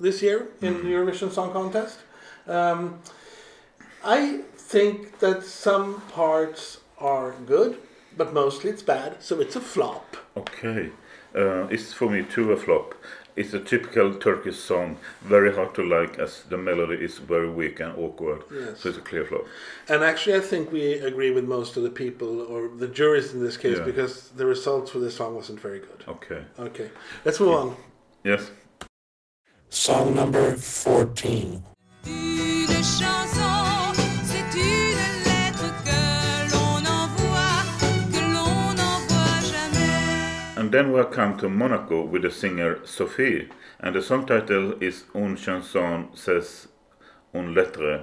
this 0.00 0.22
year 0.22 0.46
in 0.60 0.74
the 0.74 0.88
Eurovision 0.90 1.32
Song 1.32 1.52
Contest. 1.52 1.98
Um, 2.46 3.00
I 4.04 4.40
think 4.72 5.18
that 5.18 5.42
some 5.44 6.00
parts 6.12 6.78
are 6.98 7.32
good, 7.46 7.76
but 8.16 8.32
mostly 8.32 8.70
it's 8.70 8.82
bad, 8.82 9.22
so 9.22 9.38
it's 9.40 9.54
a 9.56 9.60
flop. 9.60 10.16
Okay. 10.36 10.90
Uh, 11.34 11.66
it's 11.74 11.92
for 11.92 12.08
me 12.10 12.22
too 12.34 12.52
a 12.52 12.56
flop. 12.56 12.94
It's 13.36 13.52
a 13.54 13.60
typical 13.60 14.14
Turkish 14.14 14.58
song, 14.58 14.98
very 15.22 15.54
hard 15.54 15.74
to 15.74 15.82
like 15.82 16.18
as 16.18 16.42
the 16.50 16.56
melody 16.58 16.96
is 17.04 17.18
very 17.18 17.50
weak 17.50 17.80
and 17.80 17.92
awkward. 17.98 18.42
Yes. 18.50 18.80
So 18.80 18.88
it's 18.90 18.98
a 18.98 19.00
clear 19.10 19.24
flop. 19.24 19.44
And 19.88 20.02
actually, 20.04 20.36
I 20.36 20.40
think 20.40 20.72
we 20.72 20.84
agree 21.10 21.30
with 21.30 21.44
most 21.44 21.76
of 21.78 21.82
the 21.82 21.90
people, 22.04 22.40
or 22.52 22.68
the 22.68 22.88
juries 22.88 23.32
in 23.34 23.40
this 23.42 23.56
case, 23.56 23.78
Yeah. 23.78 23.84
because 23.84 24.14
the 24.40 24.46
results 24.46 24.90
for 24.90 25.00
this 25.00 25.14
song 25.16 25.34
wasn't 25.34 25.60
very 25.60 25.80
good. 25.80 26.00
Okay. 26.08 26.42
Okay, 26.58 26.88
let's 27.24 27.40
move 27.40 27.54
on. 27.60 27.76
Yes. 28.24 28.50
Song 29.68 30.14
number 30.14 30.56
14. 30.56 31.62
Then 40.72 40.92
we 40.92 41.04
come 41.04 41.36
to 41.38 41.48
Monaco 41.48 42.02
with 42.04 42.22
the 42.22 42.30
singer 42.30 42.84
Sophie, 42.84 43.48
and 43.80 43.94
the 43.94 44.02
song 44.02 44.26
title 44.26 44.74
is 44.82 45.04
Une 45.14 45.36
chanson 45.36 46.08
c'est 46.14 46.68
une 47.34 47.54
lettre. 47.54 48.02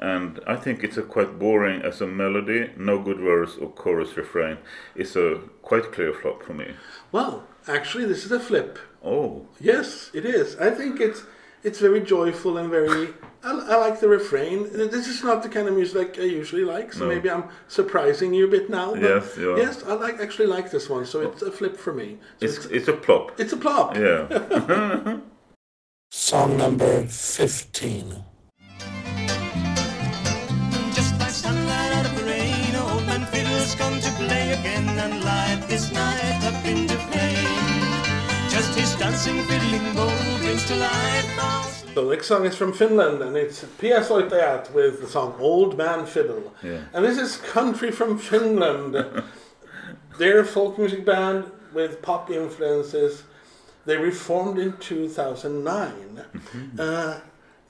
And 0.00 0.40
I 0.46 0.56
think 0.56 0.84
it's 0.84 0.96
a 0.96 1.02
quite 1.02 1.38
boring 1.38 1.82
as 1.82 2.00
a 2.00 2.06
melody, 2.06 2.70
no 2.76 2.98
good 2.98 3.18
verse 3.18 3.56
or 3.56 3.70
chorus 3.70 4.16
refrain. 4.16 4.58
It's 4.94 5.16
a 5.16 5.40
quite 5.62 5.92
clear 5.92 6.12
flop 6.12 6.42
for 6.42 6.54
me. 6.54 6.74
Well, 7.12 7.44
actually, 7.66 8.04
this 8.06 8.24
is 8.24 8.32
a 8.32 8.40
flip. 8.40 8.78
Oh, 9.02 9.46
Yes, 9.60 10.10
it 10.12 10.24
is. 10.24 10.56
I 10.56 10.70
think 10.70 11.00
it's 11.00 11.22
it's 11.62 11.78
very 11.80 12.00
joyful 12.00 12.58
and 12.58 12.70
very. 12.70 13.08
I, 13.44 13.50
I, 13.50 13.76
like 13.76 14.00
the 14.00 14.08
refrain. 14.08 14.72
This 14.72 15.06
is 15.06 15.22
not 15.22 15.42
the 15.42 15.50
kind 15.50 15.68
of 15.68 15.74
music 15.74 16.16
I 16.18 16.22
usually 16.22 16.64
like, 16.64 16.94
so 16.94 17.00
no. 17.00 17.14
maybe 17.14 17.30
I'm 17.30 17.44
surprising 17.68 18.32
you 18.32 18.46
a 18.46 18.48
bit 18.48 18.70
now. 18.70 18.94
yes, 18.94 19.34
yes, 19.36 19.84
I 19.84 19.92
like 19.94 20.18
actually 20.18 20.46
like 20.46 20.70
this 20.70 20.88
one, 20.88 21.04
so 21.04 21.20
it's 21.20 21.42
a 21.42 21.52
flip 21.52 21.76
for 21.76 21.92
me. 21.92 22.16
So 22.40 22.46
it's, 22.46 22.56
it's, 22.56 22.66
it's 22.66 22.88
a 22.88 22.94
plop. 22.94 23.38
It's 23.38 23.52
a 23.52 23.58
plop. 23.58 23.96
Yeah. 23.96 25.18
Song 26.10 26.56
number 26.56 27.06
fifteen. 27.06 28.24
Just 30.94 31.18
by 31.18 31.28
sunlight 31.28 31.92
out 31.92 32.06
of 32.06 32.16
the 32.16 32.24
rain, 32.24 32.74
old 32.76 33.04
man 33.04 33.26
fiddles 33.26 33.74
come 33.74 34.00
to 34.00 34.10
play 34.12 34.52
again, 34.52 34.88
and 34.88 35.22
light 35.22 35.64
this 35.68 35.92
night 35.92 36.40
up 36.44 36.64
into 36.64 36.96
flame. 36.96 38.48
Just 38.48 38.74
his 38.78 38.94
dancing 38.96 39.42
fiddling 39.42 39.94
bow 39.94 40.38
brings 40.40 40.64
to 40.68 40.76
life 40.76 41.73
next 42.02 42.26
song 42.26 42.44
is 42.46 42.56
from 42.56 42.72
Finland, 42.72 43.22
and 43.22 43.36
it's 43.36 43.64
Pia 43.78 44.00
with 44.00 45.00
the 45.00 45.06
song 45.06 45.34
Old 45.38 45.76
Man 45.76 46.06
Fiddle. 46.06 46.52
Yeah. 46.62 46.82
And 46.92 47.04
this 47.04 47.18
is 47.18 47.36
country 47.36 47.90
from 47.90 48.18
Finland. 48.18 48.96
They're 50.18 50.40
a 50.40 50.44
folk 50.44 50.78
music 50.78 51.04
band 51.04 51.50
with 51.72 52.02
pop 52.02 52.30
influences. 52.30 53.24
They 53.84 53.96
reformed 53.96 54.58
in 54.58 54.76
2009. 54.78 55.92
Mm-hmm. 55.92 56.80
Uh, 56.80 57.20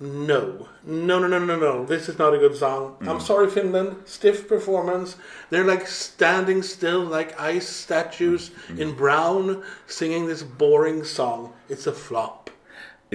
no, 0.00 0.69
no, 0.85 1.19
no, 1.19 1.28
no, 1.28 1.38
no, 1.38 1.57
no. 1.57 1.87
This 1.87 2.09
is 2.09 2.19
not 2.19 2.35
a 2.35 2.38
good 2.38 2.57
song. 2.57 2.97
I'm 3.00 3.19
mm. 3.19 3.23
sorry, 3.23 3.49
Finland. 3.49 3.97
Stiff 4.04 4.49
performance. 4.49 5.16
They're 5.50 5.64
like 5.64 5.87
standing 5.87 6.62
still, 6.62 7.00
like 7.00 7.40
ice 7.40 7.69
statues 7.69 8.50
mm-hmm. 8.50 8.83
in 8.83 8.95
brown, 8.95 9.62
singing 9.87 10.26
this 10.26 10.43
boring 10.43 11.04
song. 11.04 11.52
It's 11.69 11.87
a 11.87 11.93
flop. 11.93 12.44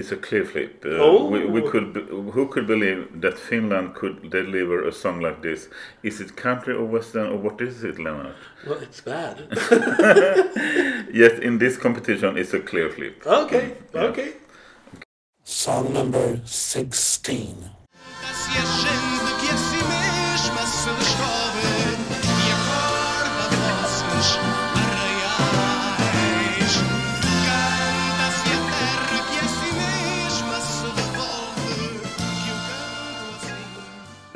It's 0.00 0.12
a 0.12 0.16
clear 0.16 0.46
flip. 0.46 0.82
Uh, 0.86 0.96
Oh. 1.06 1.26
we, 1.32 1.44
we 1.44 1.60
could, 1.70 1.92
be- 1.92 2.06
who 2.34 2.48
could 2.48 2.66
believe 2.66 3.20
that 3.20 3.38
Finland 3.38 3.94
could 3.94 4.30
deliver 4.30 4.88
a 4.88 4.92
song 4.92 5.20
like 5.20 5.42
this? 5.42 5.68
Is 6.02 6.20
it 6.22 6.36
country 6.36 6.74
or 6.74 6.86
western 6.86 7.26
or 7.32 7.36
what 7.36 7.60
is 7.60 7.84
it, 7.84 7.96
Lennart? 7.98 8.34
Well, 8.66 8.78
it's 8.86 9.02
bad. 9.02 9.36
yes, 11.12 11.38
in 11.40 11.58
this 11.58 11.76
competition, 11.76 12.38
it's 12.38 12.54
a 12.54 12.60
clear 12.60 12.88
flip. 12.90 13.22
okay, 13.26 13.74
okay. 13.94 14.32
Song 15.44 15.92
number 15.92 16.40
16. 16.46 17.70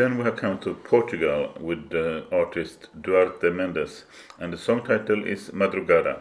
Then 0.04 0.18
we 0.18 0.24
have 0.24 0.36
come 0.36 0.58
to 0.58 0.74
Portugal 0.74 1.54
with 1.58 1.88
the 1.88 2.26
artist 2.30 2.88
Duarte 3.00 3.48
Mendes, 3.48 4.04
and 4.38 4.52
the 4.52 4.58
song 4.58 4.84
title 4.84 5.24
is 5.26 5.48
Madrugada. 5.48 6.18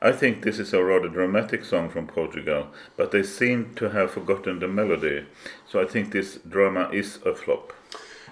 I 0.00 0.10
think 0.10 0.42
this 0.42 0.58
is 0.58 0.74
a 0.74 0.82
rather 0.82 1.08
dramatic 1.08 1.64
song 1.64 1.88
from 1.88 2.08
Portugal, 2.08 2.66
but 2.96 3.12
they 3.12 3.22
seem 3.22 3.74
to 3.76 3.90
have 3.90 4.10
forgotten 4.10 4.58
the 4.58 4.66
melody, 4.66 5.24
so 5.68 5.80
I 5.80 5.84
think 5.84 6.10
this 6.10 6.40
drama 6.48 6.90
is 6.92 7.20
a 7.24 7.32
flop. 7.32 7.72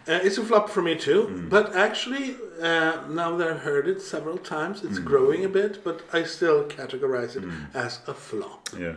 Uh, 0.08 0.18
it's 0.24 0.38
a 0.38 0.44
flop 0.44 0.68
for 0.68 0.82
me 0.82 0.96
too, 0.96 1.46
but 1.48 1.76
actually, 1.76 2.34
uh, 2.60 3.06
now 3.08 3.36
that 3.36 3.46
I've 3.46 3.60
heard 3.60 3.86
it 3.86 4.02
several 4.02 4.38
times, 4.38 4.82
it's 4.82 4.98
growing 4.98 5.44
a 5.44 5.48
bit, 5.48 5.84
but 5.84 6.02
I 6.12 6.24
still 6.24 6.64
categorize 6.64 7.36
it 7.36 7.44
as 7.74 8.00
a 8.08 8.14
flop. 8.14 8.70
Yeah, 8.76 8.96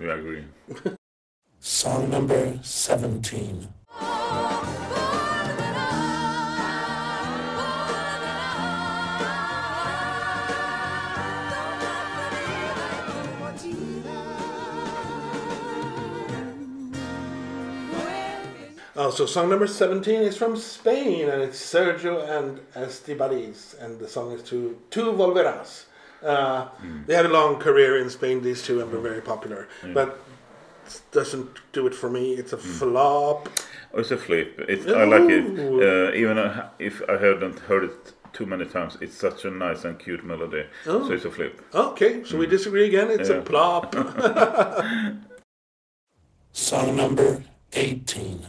we 0.00 0.10
agree. 0.10 0.46
Song 1.60 2.10
number 2.10 2.58
17. 2.60 3.68
So 19.10 19.26
song 19.26 19.48
number 19.48 19.66
17 19.66 20.22
is 20.22 20.36
from 20.36 20.56
Spain, 20.56 21.28
and 21.28 21.42
it's 21.42 21.58
Sergio 21.58 22.22
and 22.28 22.60
Estibaliz, 22.74 23.74
and 23.82 23.98
the 23.98 24.08
song 24.08 24.32
is 24.32 24.42
to 24.44 24.76
Tu 24.90 25.12
Volverás. 25.12 25.84
Uh, 26.22 26.68
They 27.06 27.14
had 27.14 27.26
a 27.26 27.32
long 27.32 27.58
career 27.58 27.96
in 27.98 28.10
Spain, 28.10 28.42
these 28.42 28.62
two, 28.62 28.80
and 28.80 28.90
were 28.92 29.00
very 29.00 29.20
popular, 29.22 29.68
but 29.94 30.18
it 30.86 31.00
doesn't 31.12 31.48
do 31.72 31.86
it 31.86 31.94
for 31.94 32.10
me. 32.10 32.34
It's 32.34 32.52
a 32.52 32.56
flop. 32.58 33.48
Oh, 33.94 34.00
it's 34.00 34.10
a 34.10 34.16
flip. 34.16 34.60
It's, 34.68 34.86
I 34.86 35.04
like 35.04 35.30
it. 35.30 35.58
Uh, 35.58 36.12
even 36.14 36.36
if 36.78 37.00
I 37.08 37.12
haven't 37.18 37.58
heard 37.60 37.84
it 37.84 38.12
too 38.32 38.46
many 38.46 38.66
times, 38.66 38.98
it's 39.00 39.16
such 39.16 39.44
a 39.44 39.50
nice 39.50 39.84
and 39.84 39.98
cute 39.98 40.24
melody. 40.24 40.64
Oh. 40.86 41.06
So 41.06 41.12
it's 41.14 41.24
a 41.24 41.30
flip. 41.30 41.60
Okay, 41.74 42.24
so 42.24 42.36
we 42.36 42.46
disagree 42.46 42.86
again. 42.86 43.10
It's 43.10 43.30
a 43.30 43.36
Yeah. 43.36 43.40
plop. 43.42 43.94
Song 46.52 46.96
number 46.96 47.42
18. 47.72 48.46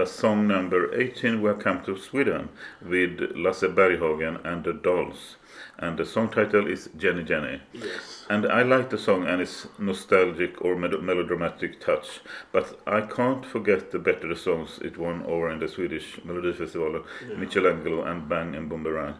And 0.00 0.08
as 0.08 0.14
song 0.14 0.48
number 0.48 0.94
18, 0.98 1.42
we 1.42 1.48
have 1.48 1.58
come 1.58 1.82
to 1.84 1.94
Sweden 1.98 2.48
with 2.80 3.20
Lasse 3.36 3.64
Berghagen 3.68 4.42
and 4.46 4.64
the 4.64 4.72
Dolls. 4.72 5.36
And 5.78 5.98
the 5.98 6.06
song 6.06 6.30
title 6.30 6.66
is 6.66 6.88
Jenny 6.96 7.22
Jenny. 7.22 7.60
yes. 7.74 8.24
And 8.30 8.46
I 8.46 8.62
like 8.62 8.88
the 8.88 8.96
song 8.96 9.26
and 9.26 9.42
its 9.42 9.66
nostalgic 9.78 10.62
or 10.64 10.74
mel- 10.74 11.02
melodramatic 11.02 11.80
touch, 11.80 12.20
but 12.50 12.80
I 12.86 13.02
can't 13.02 13.44
forget 13.44 13.90
the 13.90 13.98
better 13.98 14.34
songs 14.34 14.78
it 14.82 14.96
won 14.96 15.22
over 15.26 15.50
in 15.50 15.58
the 15.58 15.68
Swedish 15.68 16.18
Melodifestival, 16.26 17.04
Michelangelo 17.36 18.02
and 18.04 18.26
Bang 18.26 18.54
and 18.54 18.70
Boomerang. 18.70 19.16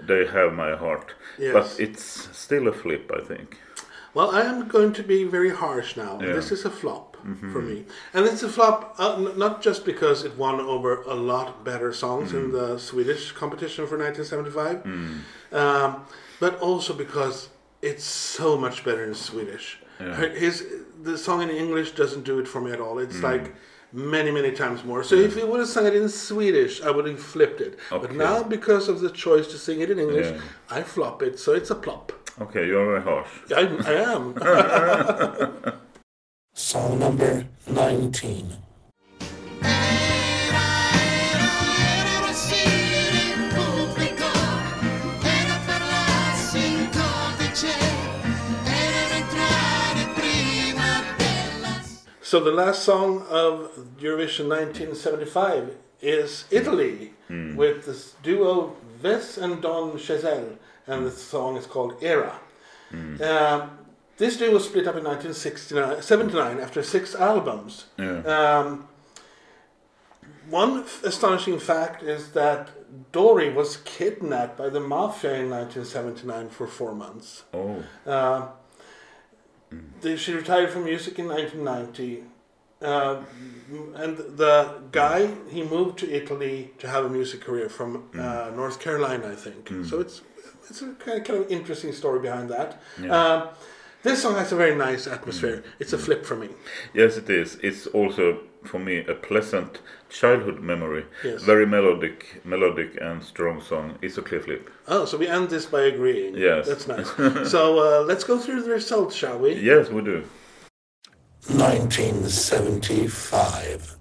They 0.00 0.24
have 0.28 0.54
my 0.54 0.74
heart, 0.76 1.14
Yes. 1.38 1.52
but 1.52 1.78
it's 1.78 2.04
still 2.34 2.68
a 2.68 2.72
flip, 2.72 3.10
I 3.14 3.20
think. 3.22 3.58
Well, 4.14 4.30
I 4.30 4.42
am 4.42 4.66
going 4.68 4.94
to 4.94 5.02
be 5.02 5.24
very 5.24 5.50
harsh 5.50 5.94
now. 5.96 6.18
Yeah. 6.22 6.32
This 6.32 6.50
is 6.52 6.64
a 6.64 6.70
flop 6.70 7.11
for 7.52 7.60
me. 7.62 7.84
And 8.14 8.26
it's 8.26 8.42
a 8.42 8.48
flop 8.48 8.94
uh, 8.98 9.14
n- 9.16 9.38
not 9.38 9.62
just 9.62 9.84
because 9.84 10.24
it 10.24 10.36
won 10.36 10.60
over 10.60 11.02
a 11.02 11.14
lot 11.14 11.64
better 11.64 11.92
songs 11.92 12.32
in 12.32 12.52
the 12.52 12.78
Swedish 12.78 13.32
competition 13.32 13.86
for 13.86 13.96
1975, 13.98 14.86
um, 15.52 16.04
but 16.40 16.58
also 16.60 16.92
because 16.94 17.48
it's 17.80 18.04
so 18.04 18.56
much 18.56 18.84
better 18.84 19.04
in 19.04 19.14
Swedish. 19.14 19.78
Her- 19.98 20.30
His 20.44 20.64
the 21.02 21.16
song 21.18 21.42
in 21.42 21.50
English 21.50 21.92
doesn't 21.92 22.24
do 22.24 22.38
it 22.40 22.48
for 22.48 22.60
me 22.60 22.70
at 22.72 22.80
all. 22.80 22.98
It's 22.98 23.22
like 23.22 23.54
many 23.92 24.30
many 24.30 24.52
times 24.52 24.84
more. 24.84 25.02
So 25.04 25.14
if 25.14 25.34
he 25.36 25.44
would 25.44 25.60
have 25.60 25.68
sung 25.68 25.86
it 25.86 25.94
in 25.94 26.08
Swedish, 26.08 26.74
I 26.82 26.90
would 26.90 27.06
have 27.06 27.20
flipped 27.34 27.60
it. 27.60 27.78
But 27.90 28.12
now 28.12 28.42
because 28.56 28.88
of 28.92 29.00
the 29.00 29.10
choice 29.10 29.46
to 29.52 29.58
sing 29.58 29.80
it 29.80 29.90
in 29.90 29.98
English, 29.98 30.30
Yeah. 30.30 30.40
I 30.78 30.82
flop 30.82 31.22
it. 31.22 31.38
So 31.38 31.52
it's 31.54 31.70
a 31.70 31.74
plop. 31.86 32.12
Okay, 32.40 32.66
you're 32.66 32.86
very 32.92 33.02
harsh. 33.02 33.28
I, 33.60 33.62
I 33.92 33.94
am. 34.14 34.22
Song 36.54 36.98
number 36.98 37.46
19. 37.66 38.52
So 52.20 52.40
the 52.40 52.50
last 52.50 52.82
song 52.84 53.26
of 53.28 53.70
Eurovision 53.98 54.48
1975 54.48 55.76
is 56.00 56.46
Italy 56.50 57.12
with 57.56 57.86
this 57.86 58.14
duo 58.22 58.76
Wess 59.02 59.38
and 59.38 59.60
Dori 59.60 59.98
Ghezzi, 59.98 60.56
and 60.86 61.06
the 61.06 61.10
song 61.10 61.56
is 61.56 61.66
called 61.66 61.96
Era. 62.02 62.38
Um, 62.92 63.78
this 64.22 64.36
duo 64.38 64.52
was 64.58 64.64
split 64.70 64.86
up 64.90 64.96
in 65.00 65.04
1979 65.04 66.60
after 66.66 66.82
six 66.94 67.14
albums. 67.14 67.72
Yeah. 67.98 68.18
Um, 68.36 68.88
one 70.50 70.72
f- 70.84 71.02
astonishing 71.04 71.58
fact 71.58 72.02
is 72.02 72.22
that 72.40 72.62
Dori 73.12 73.48
was 73.60 73.70
kidnapped 73.96 74.56
by 74.62 74.68
the 74.76 74.80
mafia 74.80 75.34
in 75.42 75.50
1979 75.50 76.48
for 76.50 76.66
four 76.66 76.94
months. 77.04 77.28
Oh, 77.54 77.82
Uh, 78.06 78.40
the- 80.02 80.16
she 80.16 80.32
retired 80.42 80.70
from 80.70 80.84
music 80.84 81.18
in 81.18 81.26
1990. 81.28 82.24
Uh, 82.82 83.22
and 84.02 84.12
the 84.42 84.54
guy, 84.90 85.20
he 85.56 85.62
moved 85.76 85.94
to 86.02 86.06
Italy 86.20 86.56
to 86.80 86.86
have 86.94 87.04
a 87.04 87.08
music 87.08 87.40
career 87.40 87.68
from 87.68 87.90
uh, 88.18 88.50
North 88.60 88.78
Carolina, 88.84 89.26
I 89.34 89.36
think. 89.44 89.62
So 89.90 89.94
it's 90.04 90.16
it's 90.68 90.80
a 90.82 90.86
kind 91.04 91.18
of, 91.20 91.24
kind 91.28 91.38
of 91.42 91.50
interesting 91.58 91.92
story 91.92 92.20
behind 92.28 92.46
that. 92.56 92.70
Um, 93.18 93.38
this 94.02 94.22
song 94.22 94.34
has 94.34 94.52
a 94.52 94.56
very 94.56 94.74
nice 94.74 95.06
atmosphere. 95.06 95.62
It's 95.78 95.92
a 95.92 95.98
flip 95.98 96.24
for 96.24 96.36
me. 96.36 96.48
yes, 96.94 97.16
it 97.16 97.30
is. 97.30 97.56
It's 97.62 97.86
also 97.88 98.40
for 98.64 98.78
me 98.78 99.04
a 99.06 99.14
pleasant 99.14 99.80
childhood 100.08 100.60
memory. 100.60 101.04
Yes. 101.24 101.42
Very 101.42 101.66
melodic, 101.66 102.40
melodic 102.44 102.96
and 103.00 103.20
strong 103.22 103.60
song. 103.60 103.98
It's 104.02 104.18
a 104.18 104.22
clear 104.22 104.40
flip. 104.40 104.70
Oh, 104.88 105.04
so 105.04 105.18
we 105.18 105.28
end 105.28 105.50
this 105.50 105.66
by 105.66 105.82
agreeing. 105.82 106.36
Yes. 106.36 106.66
That's 106.68 106.88
nice. 106.88 107.10
so 107.50 107.78
uh, 107.78 108.02
let's 108.04 108.24
go 108.24 108.38
through 108.38 108.62
the 108.62 108.70
results, 108.70 109.14
shall 109.16 109.38
we? 109.38 109.54
Yes, 109.54 109.88
we 109.88 110.02
do. 110.02 110.24
1975. 111.48 113.96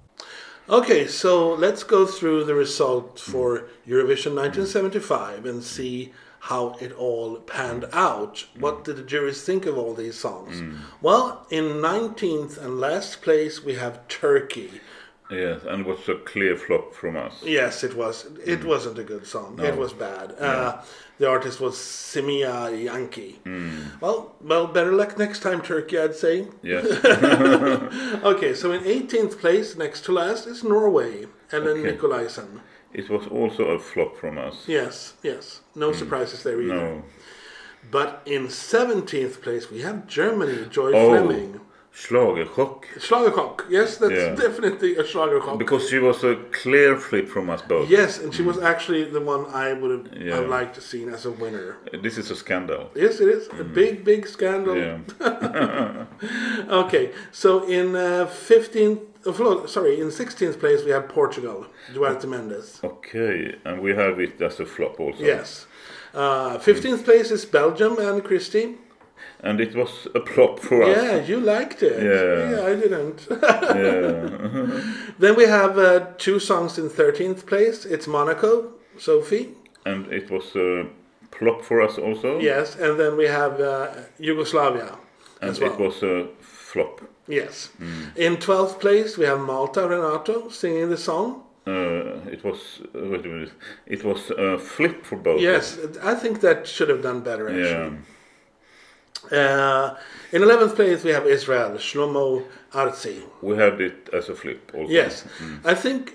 Okay, 0.69 1.07
so 1.07 1.55
let's 1.55 1.83
go 1.83 2.05
through 2.05 2.43
the 2.45 2.53
result 2.55 3.19
for 3.19 3.67
Eurovision 3.87 4.35
1975 4.35 5.45
and 5.45 5.63
see 5.63 6.13
how 6.41 6.75
it 6.81 6.91
all 6.93 7.35
panned 7.35 7.83
mm. 7.83 7.93
out. 7.93 8.45
What 8.59 8.79
mm. 8.79 8.83
did 8.85 8.97
the 8.97 9.03
juries 9.03 9.43
think 9.43 9.67
of 9.67 9.77
all 9.77 9.93
these 9.93 10.17
songs? 10.17 10.59
Mm. 10.59 10.79
Well, 11.01 11.45
in 11.51 11.65
19th 11.65 12.57
and 12.57 12.79
last 12.79 13.21
place, 13.21 13.63
we 13.63 13.75
have 13.75 14.07
Turkey. 14.07 14.81
Yes, 15.29 15.61
and 15.65 15.81
it 15.81 15.87
was 15.87 16.09
a 16.09 16.15
clear 16.15 16.57
flop 16.57 16.93
from 16.93 17.15
us. 17.15 17.41
Yes, 17.43 17.85
it 17.85 17.95
was. 17.95 18.27
It 18.45 18.65
wasn't 18.65 18.99
a 18.99 19.03
good 19.03 19.25
song. 19.25 19.57
It 19.59 19.77
was 19.77 19.93
bad. 19.93 20.35
Uh, 20.37 20.81
the 21.19 21.29
artist 21.29 21.61
was 21.61 21.75
Semiha 21.75 22.73
Yankı. 22.87 23.35
Well, 24.01 24.35
well, 24.41 24.67
better 24.67 24.91
luck 24.91 25.17
next 25.17 25.39
time, 25.39 25.61
Turkey. 25.61 25.97
I'd 25.99 26.15
say. 26.15 26.47
Yes. 26.63 26.85
Okay, 28.23 28.53
so 28.53 28.73
in 28.73 28.83
18th 28.83 29.39
place, 29.39 29.77
next 29.77 30.01
to 30.05 30.11
last, 30.11 30.47
is 30.47 30.63
Norway. 30.63 31.27
Ellen 31.51 31.79
Okay. 31.79 31.95
Nikolaysen. 31.95 32.59
It 32.93 33.09
was 33.09 33.27
also 33.27 33.65
a 33.65 33.79
flop 33.79 34.17
from 34.17 34.37
us. 34.37 34.65
Yes, 34.67 35.13
yes. 35.23 35.61
No 35.75 35.91
hmm. 35.91 35.97
surprises 35.97 36.43
there 36.43 36.61
either. 36.61 36.75
No. 36.75 37.03
But 37.89 38.21
in 38.25 38.47
17th 38.47 39.41
place, 39.41 39.71
we 39.71 39.81
have 39.81 40.07
Germany, 40.07 40.67
Joy 40.69 40.91
Oh, 40.93 41.09
Fleming. 41.09 41.61
Schlagerchock. 41.93 42.85
Schlagerkock. 42.97 43.65
Yes, 43.69 43.97
that's 43.97 44.13
Yeah. 44.13 44.35
definitely 44.35 44.95
a 44.95 45.03
Schlagerkock. 45.03 45.57
Because 45.57 45.89
she 45.89 45.99
was 45.99 46.23
a 46.23 46.35
clear 46.51 46.95
flip 46.95 47.27
from 47.27 47.49
us 47.49 47.61
both. 47.61 47.89
yes, 47.89 48.17
and 48.19 48.33
she 48.33 48.43
hmm. 48.43 48.47
was 48.47 48.59
actually 48.59 49.03
the 49.03 49.19
one 49.19 49.45
I 49.47 49.73
would 49.73 49.91
have 49.91 50.07
Yeah. 50.17 50.39
Liked 50.39 50.75
to 50.75 50.81
seen 50.81 51.09
as 51.09 51.25
a 51.25 51.31
winner. 51.31 51.77
Uh, 51.93 51.97
this 52.01 52.17
is 52.17 52.31
a 52.31 52.35
scandal. 52.35 52.91
Yes, 52.95 53.19
it 53.19 53.27
is. 53.27 53.47
A 53.47 53.63
hmm. 53.63 53.73
big, 53.73 54.05
big 54.05 54.27
scandal. 54.27 54.77
Yeah. 54.77 54.99
Okay, 56.69 57.11
so 57.31 57.63
in 57.63 57.95
uh, 57.95 58.27
15th, 58.49 59.01
oh, 59.25 59.65
sorry, 59.65 59.99
in 59.99 60.07
16th 60.07 60.59
place, 60.59 60.83
we 60.83 60.91
have 60.91 61.09
Portugal, 61.09 61.67
Duarte 61.93 62.27
Mendes. 62.27 62.79
Okay, 62.83 63.55
and 63.65 63.81
we 63.81 63.91
have 63.91 64.19
it 64.19 64.41
as 64.41 64.59
a 64.59 64.65
flop 64.65 64.99
also. 64.99 65.23
Yes. 65.23 65.67
Uh, 66.13 66.57
15th 66.57 67.03
place 67.05 67.31
is 67.31 67.45
Belgium 67.45 67.99
Ann 67.99 68.21
Christy. 68.21 68.75
And 69.43 69.59
it 69.59 69.75
was 69.75 70.07
a 70.13 70.25
flop 70.25 70.59
for 70.59 70.83
us. 70.83 70.97
Yeah, 70.97 71.15
you 71.25 71.39
liked 71.39 71.81
it. 71.83 72.01
Yeah. 72.01 72.65
I 72.65 72.75
didn't. 72.75 73.27
Yeah. 73.29 74.81
then 75.19 75.35
we 75.35 75.45
have 75.45 75.77
uh, 75.77 76.07
two 76.17 76.39
songs 76.39 76.77
in 76.77 76.89
13th 76.89 77.45
place. 77.45 77.85
It's 77.85 78.07
Monaco, 78.07 78.73
Sophie. 78.97 79.49
and 79.85 80.11
it 80.11 80.29
was 80.29 80.55
a 80.55 80.85
flop 81.31 81.63
for 81.63 81.81
us 81.81 81.97
also. 81.97 82.39
Yes, 82.39 82.75
and 82.75 82.99
then 82.99 83.17
we 83.17 83.25
have 83.25 83.59
uh, 83.59 83.87
Yugoslavia 84.19 84.97
And 85.41 85.49
as 85.51 85.59
well. 85.59 85.73
it 85.73 85.79
was 85.79 86.03
a 86.03 86.27
flop. 86.39 87.01
Yes. 87.27 87.69
In 88.15 88.37
12th 88.37 88.79
place, 88.79 89.17
we 89.17 89.25
have 89.25 89.39
Malta 89.39 89.87
Renato 89.87 90.49
singing 90.49 90.89
the 90.89 90.97
song. 90.97 91.43
Uh, 91.67 92.19
it 92.35 92.43
was 92.43 92.81
uh, 92.95 92.99
wait 93.11 93.23
a 93.25 93.27
minute. 93.29 93.51
It 93.85 94.03
was 94.03 94.31
a 94.31 94.57
flip 94.57 95.05
for 95.05 95.17
both. 95.17 95.39
Yes, 95.41 95.77
I 96.01 96.15
think 96.15 96.41
that 96.41 96.67
should 96.67 96.89
have 96.89 97.03
done 97.03 97.21
better 97.21 97.45
Yeah. 97.51 97.91
Uh, 99.31 99.95
in 100.31 100.41
11th 100.41 100.75
place, 100.75 101.03
we 101.03 101.11
have 101.11 101.27
Israel, 101.27 101.71
Shlomo 101.77 102.43
Artzi. 102.73 103.21
We 103.43 103.55
had 103.55 103.79
it 103.79 104.09
as 104.11 104.29
a 104.29 104.35
flip 104.35 104.71
also. 104.73 104.91
Yes, 104.91 105.25
I 105.63 105.75
think 105.75 106.13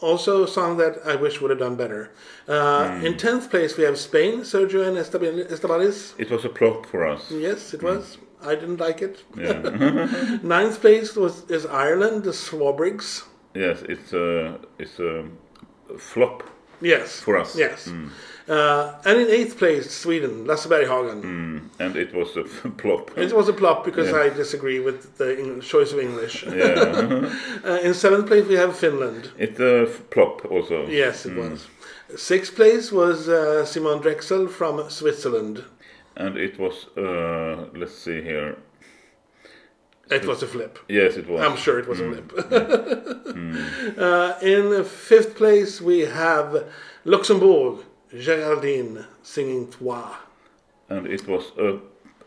also 0.00 0.44
a 0.44 0.48
song 0.48 0.76
that 0.76 0.98
I 1.04 1.16
wish 1.16 1.40
would 1.40 1.50
have 1.50 1.58
done 1.58 1.74
better. 1.74 2.12
Uh, 2.46 3.00
In 3.02 3.14
10th 3.14 3.50
place, 3.50 3.76
we 3.76 3.82
have 3.84 3.98
Spain, 3.98 4.42
Sergio 4.42 4.86
and 4.86 4.96
Estabil- 4.96 5.48
Estabalis. 5.50 6.14
It 6.18 6.30
was 6.30 6.44
a 6.44 6.48
flop 6.50 6.86
for 6.86 7.04
us. 7.04 7.30
Yes, 7.32 7.74
it 7.74 7.82
was. 7.82 8.18
I 8.42 8.54
didn't 8.54 8.80
like 8.80 9.02
it. 9.02 9.22
Yeah. 9.36 10.38
Ninth 10.42 10.80
place 10.80 11.16
was 11.16 11.48
is 11.50 11.64
Ireland, 11.66 12.24
the 12.24 12.32
Swarbriggs. 12.32 13.24
yes, 13.54 13.82
it's 13.88 14.12
a 14.12 14.58
it's 14.78 14.98
a 14.98 15.24
flop 15.98 16.42
Yes. 16.80 17.20
for 17.20 17.38
us. 17.38 17.56
Yes. 17.56 17.88
Uh, 18.46 18.92
and 19.06 19.20
in 19.22 19.28
eighth 19.30 19.56
place, 19.56 19.90
Sweden, 19.90 20.44
Lasse 20.46 20.66
Berghagen. 20.66 21.70
And 21.78 21.96
it 21.96 22.12
was 22.14 22.36
a 22.36 22.42
plop. 22.82 23.10
It 23.16 23.32
was 23.32 23.48
a 23.48 23.52
plop 23.54 23.84
because 23.84 24.10
Yeah. 24.10 24.24
I 24.24 24.28
disagree 24.28 24.80
with 24.80 25.16
the 25.16 25.38
Eng- 25.38 25.60
choice 25.62 25.92
of 25.94 25.98
English. 26.00 26.44
yeah. 26.46 27.30
Uh, 27.64 27.78
in 27.86 27.94
seventh 27.94 28.26
place, 28.26 28.46
we 28.46 28.56
have 28.56 28.76
Finland. 28.76 29.30
It's 29.38 29.58
a 29.60 29.86
plop 30.10 30.44
also. 30.50 30.86
Yes, 30.88 31.24
it 31.26 31.34
was. 31.36 31.66
Sixth 32.16 32.54
place 32.54 32.92
was 32.92 33.28
uh, 33.28 33.64
Simon 33.64 33.98
Drexel 34.02 34.46
from 34.48 34.90
Switzerland. 34.90 35.64
And 36.16 36.36
it 36.36 36.58
was 36.58 36.86
uh 36.96 37.66
let's 37.74 37.94
see 37.94 38.22
here. 38.22 38.56
It 40.10 40.26
was 40.26 40.42
a 40.42 40.46
flip. 40.46 40.78
Yes, 40.88 41.16
it 41.16 41.26
was. 41.28 41.40
I'm 41.40 41.56
sure 41.56 41.78
it 41.78 41.88
was 41.88 42.00
a 42.00 42.08
flip. 42.12 42.32
uh, 43.98 44.34
in 44.42 44.84
fifth 44.84 45.34
place, 45.34 45.80
we 45.80 46.00
have 46.00 46.64
Luxembourg, 47.04 47.78
Geraldine 48.18 49.04
singing 49.22 49.68
Toi. 49.70 50.14
And 50.90 51.06
it 51.06 51.26
was 51.26 51.52
a 51.58 51.78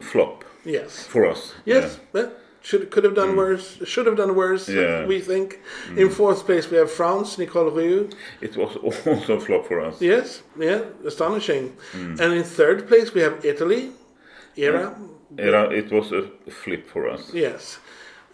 flop 0.04 0.44
Yes. 0.66 1.04
for 1.08 1.26
us. 1.28 1.54
Yes, 1.66 2.00
that 2.14 2.32
should 2.68 2.92
could 2.92 3.06
have 3.06 3.16
done 3.16 3.32
mm. 3.34 3.38
worse. 3.38 3.68
Should 3.92 4.08
have 4.10 4.18
done 4.18 4.36
worse. 4.36 4.68
Yeah. 4.68 5.06
We 5.06 5.22
think. 5.22 5.60
In 6.02 6.10
mm. 6.10 6.14
fourth 6.20 6.46
place, 6.46 6.70
we 6.72 6.78
have 6.78 6.92
France, 6.92 7.38
Nicole. 7.38 7.72
Yeah. 7.82 8.04
It 8.42 8.58
was 8.58 8.76
also 9.08 9.34
a 9.38 9.40
flop 9.40 9.64
for 9.68 9.80
us. 9.88 10.02
Yes, 10.02 10.44
yeah, 10.60 10.82
astonishing. 11.06 11.66
Mm. 11.94 12.20
And 12.22 12.30
in 12.34 12.44
third 12.44 12.80
place, 12.90 13.14
we 13.14 13.22
have 13.22 13.36
Italy, 13.46 13.92
Era. 14.58 14.96
Era, 15.38 15.70
it 15.82 15.92
was 15.92 16.12
a 16.12 16.24
flip 16.64 16.84
for 16.94 17.10
us. 17.14 17.34
Yes. 17.34 17.80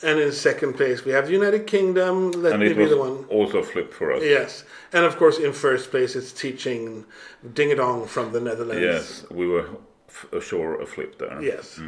And 0.01 0.19
in 0.19 0.31
second 0.31 0.73
place, 0.73 1.05
we 1.05 1.11
have 1.13 1.25
the 1.27 1.33
United 1.41 1.65
Kingdom. 1.65 2.31
Let 2.31 2.53
And 2.53 2.61
me 2.61 2.73
be 2.73 2.85
the 2.85 2.97
one. 2.97 3.25
also 3.29 3.59
a 3.59 3.63
flip 3.63 3.93
for 3.93 4.11
us. 4.15 4.21
Yes. 4.21 4.63
And 4.91 5.05
of 5.05 5.13
course, 5.17 5.37
in 5.45 5.53
first 5.53 5.91
place, 5.91 6.15
it's 6.19 6.31
Teach 6.33 6.67
In 6.67 7.05
Ding 7.53 7.75
Dong 7.77 8.07
from 8.07 8.31
the 8.35 8.41
Netherlands. 8.41 8.81
Yes, 8.81 9.25
we 9.39 9.45
were 9.47 9.67
f- 10.09 10.27
uh, 10.33 10.41
sure 10.41 10.81
a 10.81 10.85
flip 10.85 11.11
there. 11.19 11.39
Yes. 11.41 11.79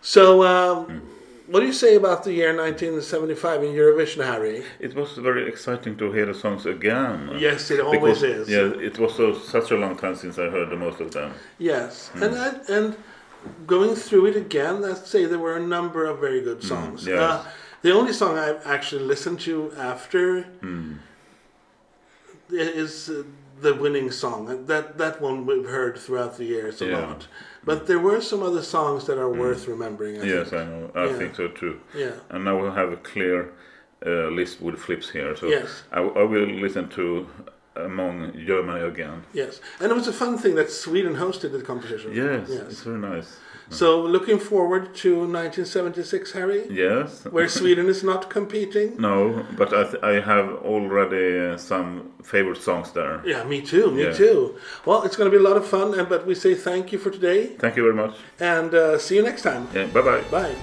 So, 0.00 0.24
um, 0.54 1.02
what 1.46 1.60
do 1.60 1.66
you 1.66 1.72
say 1.72 1.94
about 1.96 2.24
the 2.24 2.32
year 2.32 2.56
1975 2.56 3.62
in 3.64 3.72
Eurovision, 3.74 4.24
Harry? 4.24 4.64
It 4.80 4.94
was 4.94 5.12
very 5.18 5.46
exciting 5.48 5.96
to 5.98 6.10
hear 6.12 6.26
the 6.26 6.34
songs 6.34 6.66
again. 6.66 7.30
Yes, 7.38 7.70
it 7.70 7.80
always 7.80 8.20
Because, 8.20 8.22
is. 8.22 8.48
Yeah, 8.48 8.86
it 8.88 8.98
was 8.98 9.14
so, 9.14 9.34
such 9.34 9.70
a 9.70 9.76
long 9.76 9.96
time 9.96 10.14
since 10.16 10.38
I 10.38 10.48
heard 10.48 10.70
the 10.70 10.76
most 10.76 11.00
of 11.00 11.12
them. 11.12 11.32
Yes, 11.58 12.10
and 12.14 12.34
I, 12.34 12.54
and 12.68 12.96
going 13.66 13.94
through 13.94 14.26
it 14.26 14.36
again, 14.36 14.80
let's 14.80 15.08
say 15.10 15.26
there 15.26 15.38
were 15.38 15.56
a 15.56 15.66
number 15.66 16.04
of 16.06 16.18
very 16.20 16.40
good 16.40 16.62
songs. 16.62 17.06
yes. 17.06 17.18
Uh, 17.18 17.46
the 17.82 17.92
only 17.92 18.14
song 18.14 18.38
I've 18.38 18.66
actually 18.66 19.04
listened 19.04 19.40
to 19.40 19.70
after 19.76 20.46
is 22.50 23.10
uh, 23.10 23.24
the 23.60 23.74
winning 23.74 24.10
song. 24.10 24.66
That 24.66 24.98
that 24.98 25.20
one 25.20 25.46
we've 25.46 25.68
heard 25.68 25.98
throughout 25.98 26.36
the 26.36 26.44
years 26.44 26.82
a 26.82 26.86
Yeah. 26.86 27.06
lot. 27.06 27.28
But 27.64 27.86
there 27.86 27.98
were 27.98 28.20
some 28.20 28.42
other 28.42 28.62
songs 28.62 29.04
that 29.06 29.18
are 29.18 29.30
worth 29.30 29.66
remembering. 29.68 30.20
I 30.20 30.24
Yes, 30.24 30.50
think. 30.50 30.62
I 30.62 30.64
know. 30.66 30.90
I 30.94 31.04
Yeah. 31.06 31.18
think 31.18 31.34
so 31.34 31.48
too. 31.48 31.74
Yeah. 31.94 32.12
And 32.30 32.44
now 32.44 32.56
we 32.62 32.68
have 32.70 32.92
a 32.92 32.96
clear 33.12 33.48
uh, 34.06 34.28
list 34.28 34.60
with 34.60 34.78
flips 34.78 35.08
here. 35.10 35.34
So 35.36 35.46
Yes. 35.46 35.68
I, 35.90 36.00
I 36.00 36.24
will 36.24 36.46
listen 36.64 36.88
to 36.90 37.26
Among 37.76 38.32
Germany 38.46 38.84
again. 38.86 39.24
Yes, 39.32 39.60
and 39.80 39.90
it 39.90 39.94
was 39.94 40.06
a 40.06 40.12
fun 40.12 40.38
thing 40.38 40.54
that 40.56 40.70
Sweden 40.70 41.14
hosted 41.16 41.50
the 41.52 41.60
competition. 41.62 42.12
Yes, 42.14 42.48
Yes. 42.48 42.60
it's 42.70 42.82
very 42.82 42.98
nice. 42.98 43.36
So 43.70 44.00
looking 44.02 44.38
forward 44.38 44.94
to 45.02 45.10
1976, 45.26 46.32
Harry, 46.32 46.62
Yes. 46.70 47.24
where 47.30 47.48
Sweden 47.48 47.86
is 47.88 48.02
not 48.02 48.28
competing. 48.30 48.96
No, 48.98 49.44
but 49.56 49.72
I, 49.72 49.82
th- 49.84 50.02
I 50.02 50.20
have 50.20 50.48
already 50.64 51.38
uh, 51.54 51.56
some 51.56 52.10
favorite 52.22 52.62
songs 52.62 52.92
there. 52.92 53.22
Yeah, 53.26 53.42
me 53.44 53.60
too. 53.62 53.90
Me 53.90 54.02
Yeah. 54.04 54.12
too. 54.12 54.54
Well, 54.84 55.02
it's 55.04 55.16
going 55.16 55.30
to 55.30 55.36
be 55.36 55.42
a 55.44 55.48
lot 55.48 55.56
of 55.56 55.66
fun, 55.66 55.98
and 55.98 56.08
but 56.08 56.26
we 56.26 56.34
say 56.34 56.54
thank 56.54 56.92
you 56.92 56.98
for 56.98 57.10
today, 57.10 57.46
Thank 57.58 57.76
you 57.76 57.82
very 57.82 57.94
much. 57.94 58.14
and 58.40 58.74
uh, 58.74 58.98
see 58.98 59.16
you 59.16 59.22
next 59.22 59.42
time. 59.42 59.66
Yeah, 59.74 59.86
bye 59.86 60.02
bye. 60.02 60.22
Bye. 60.30 60.54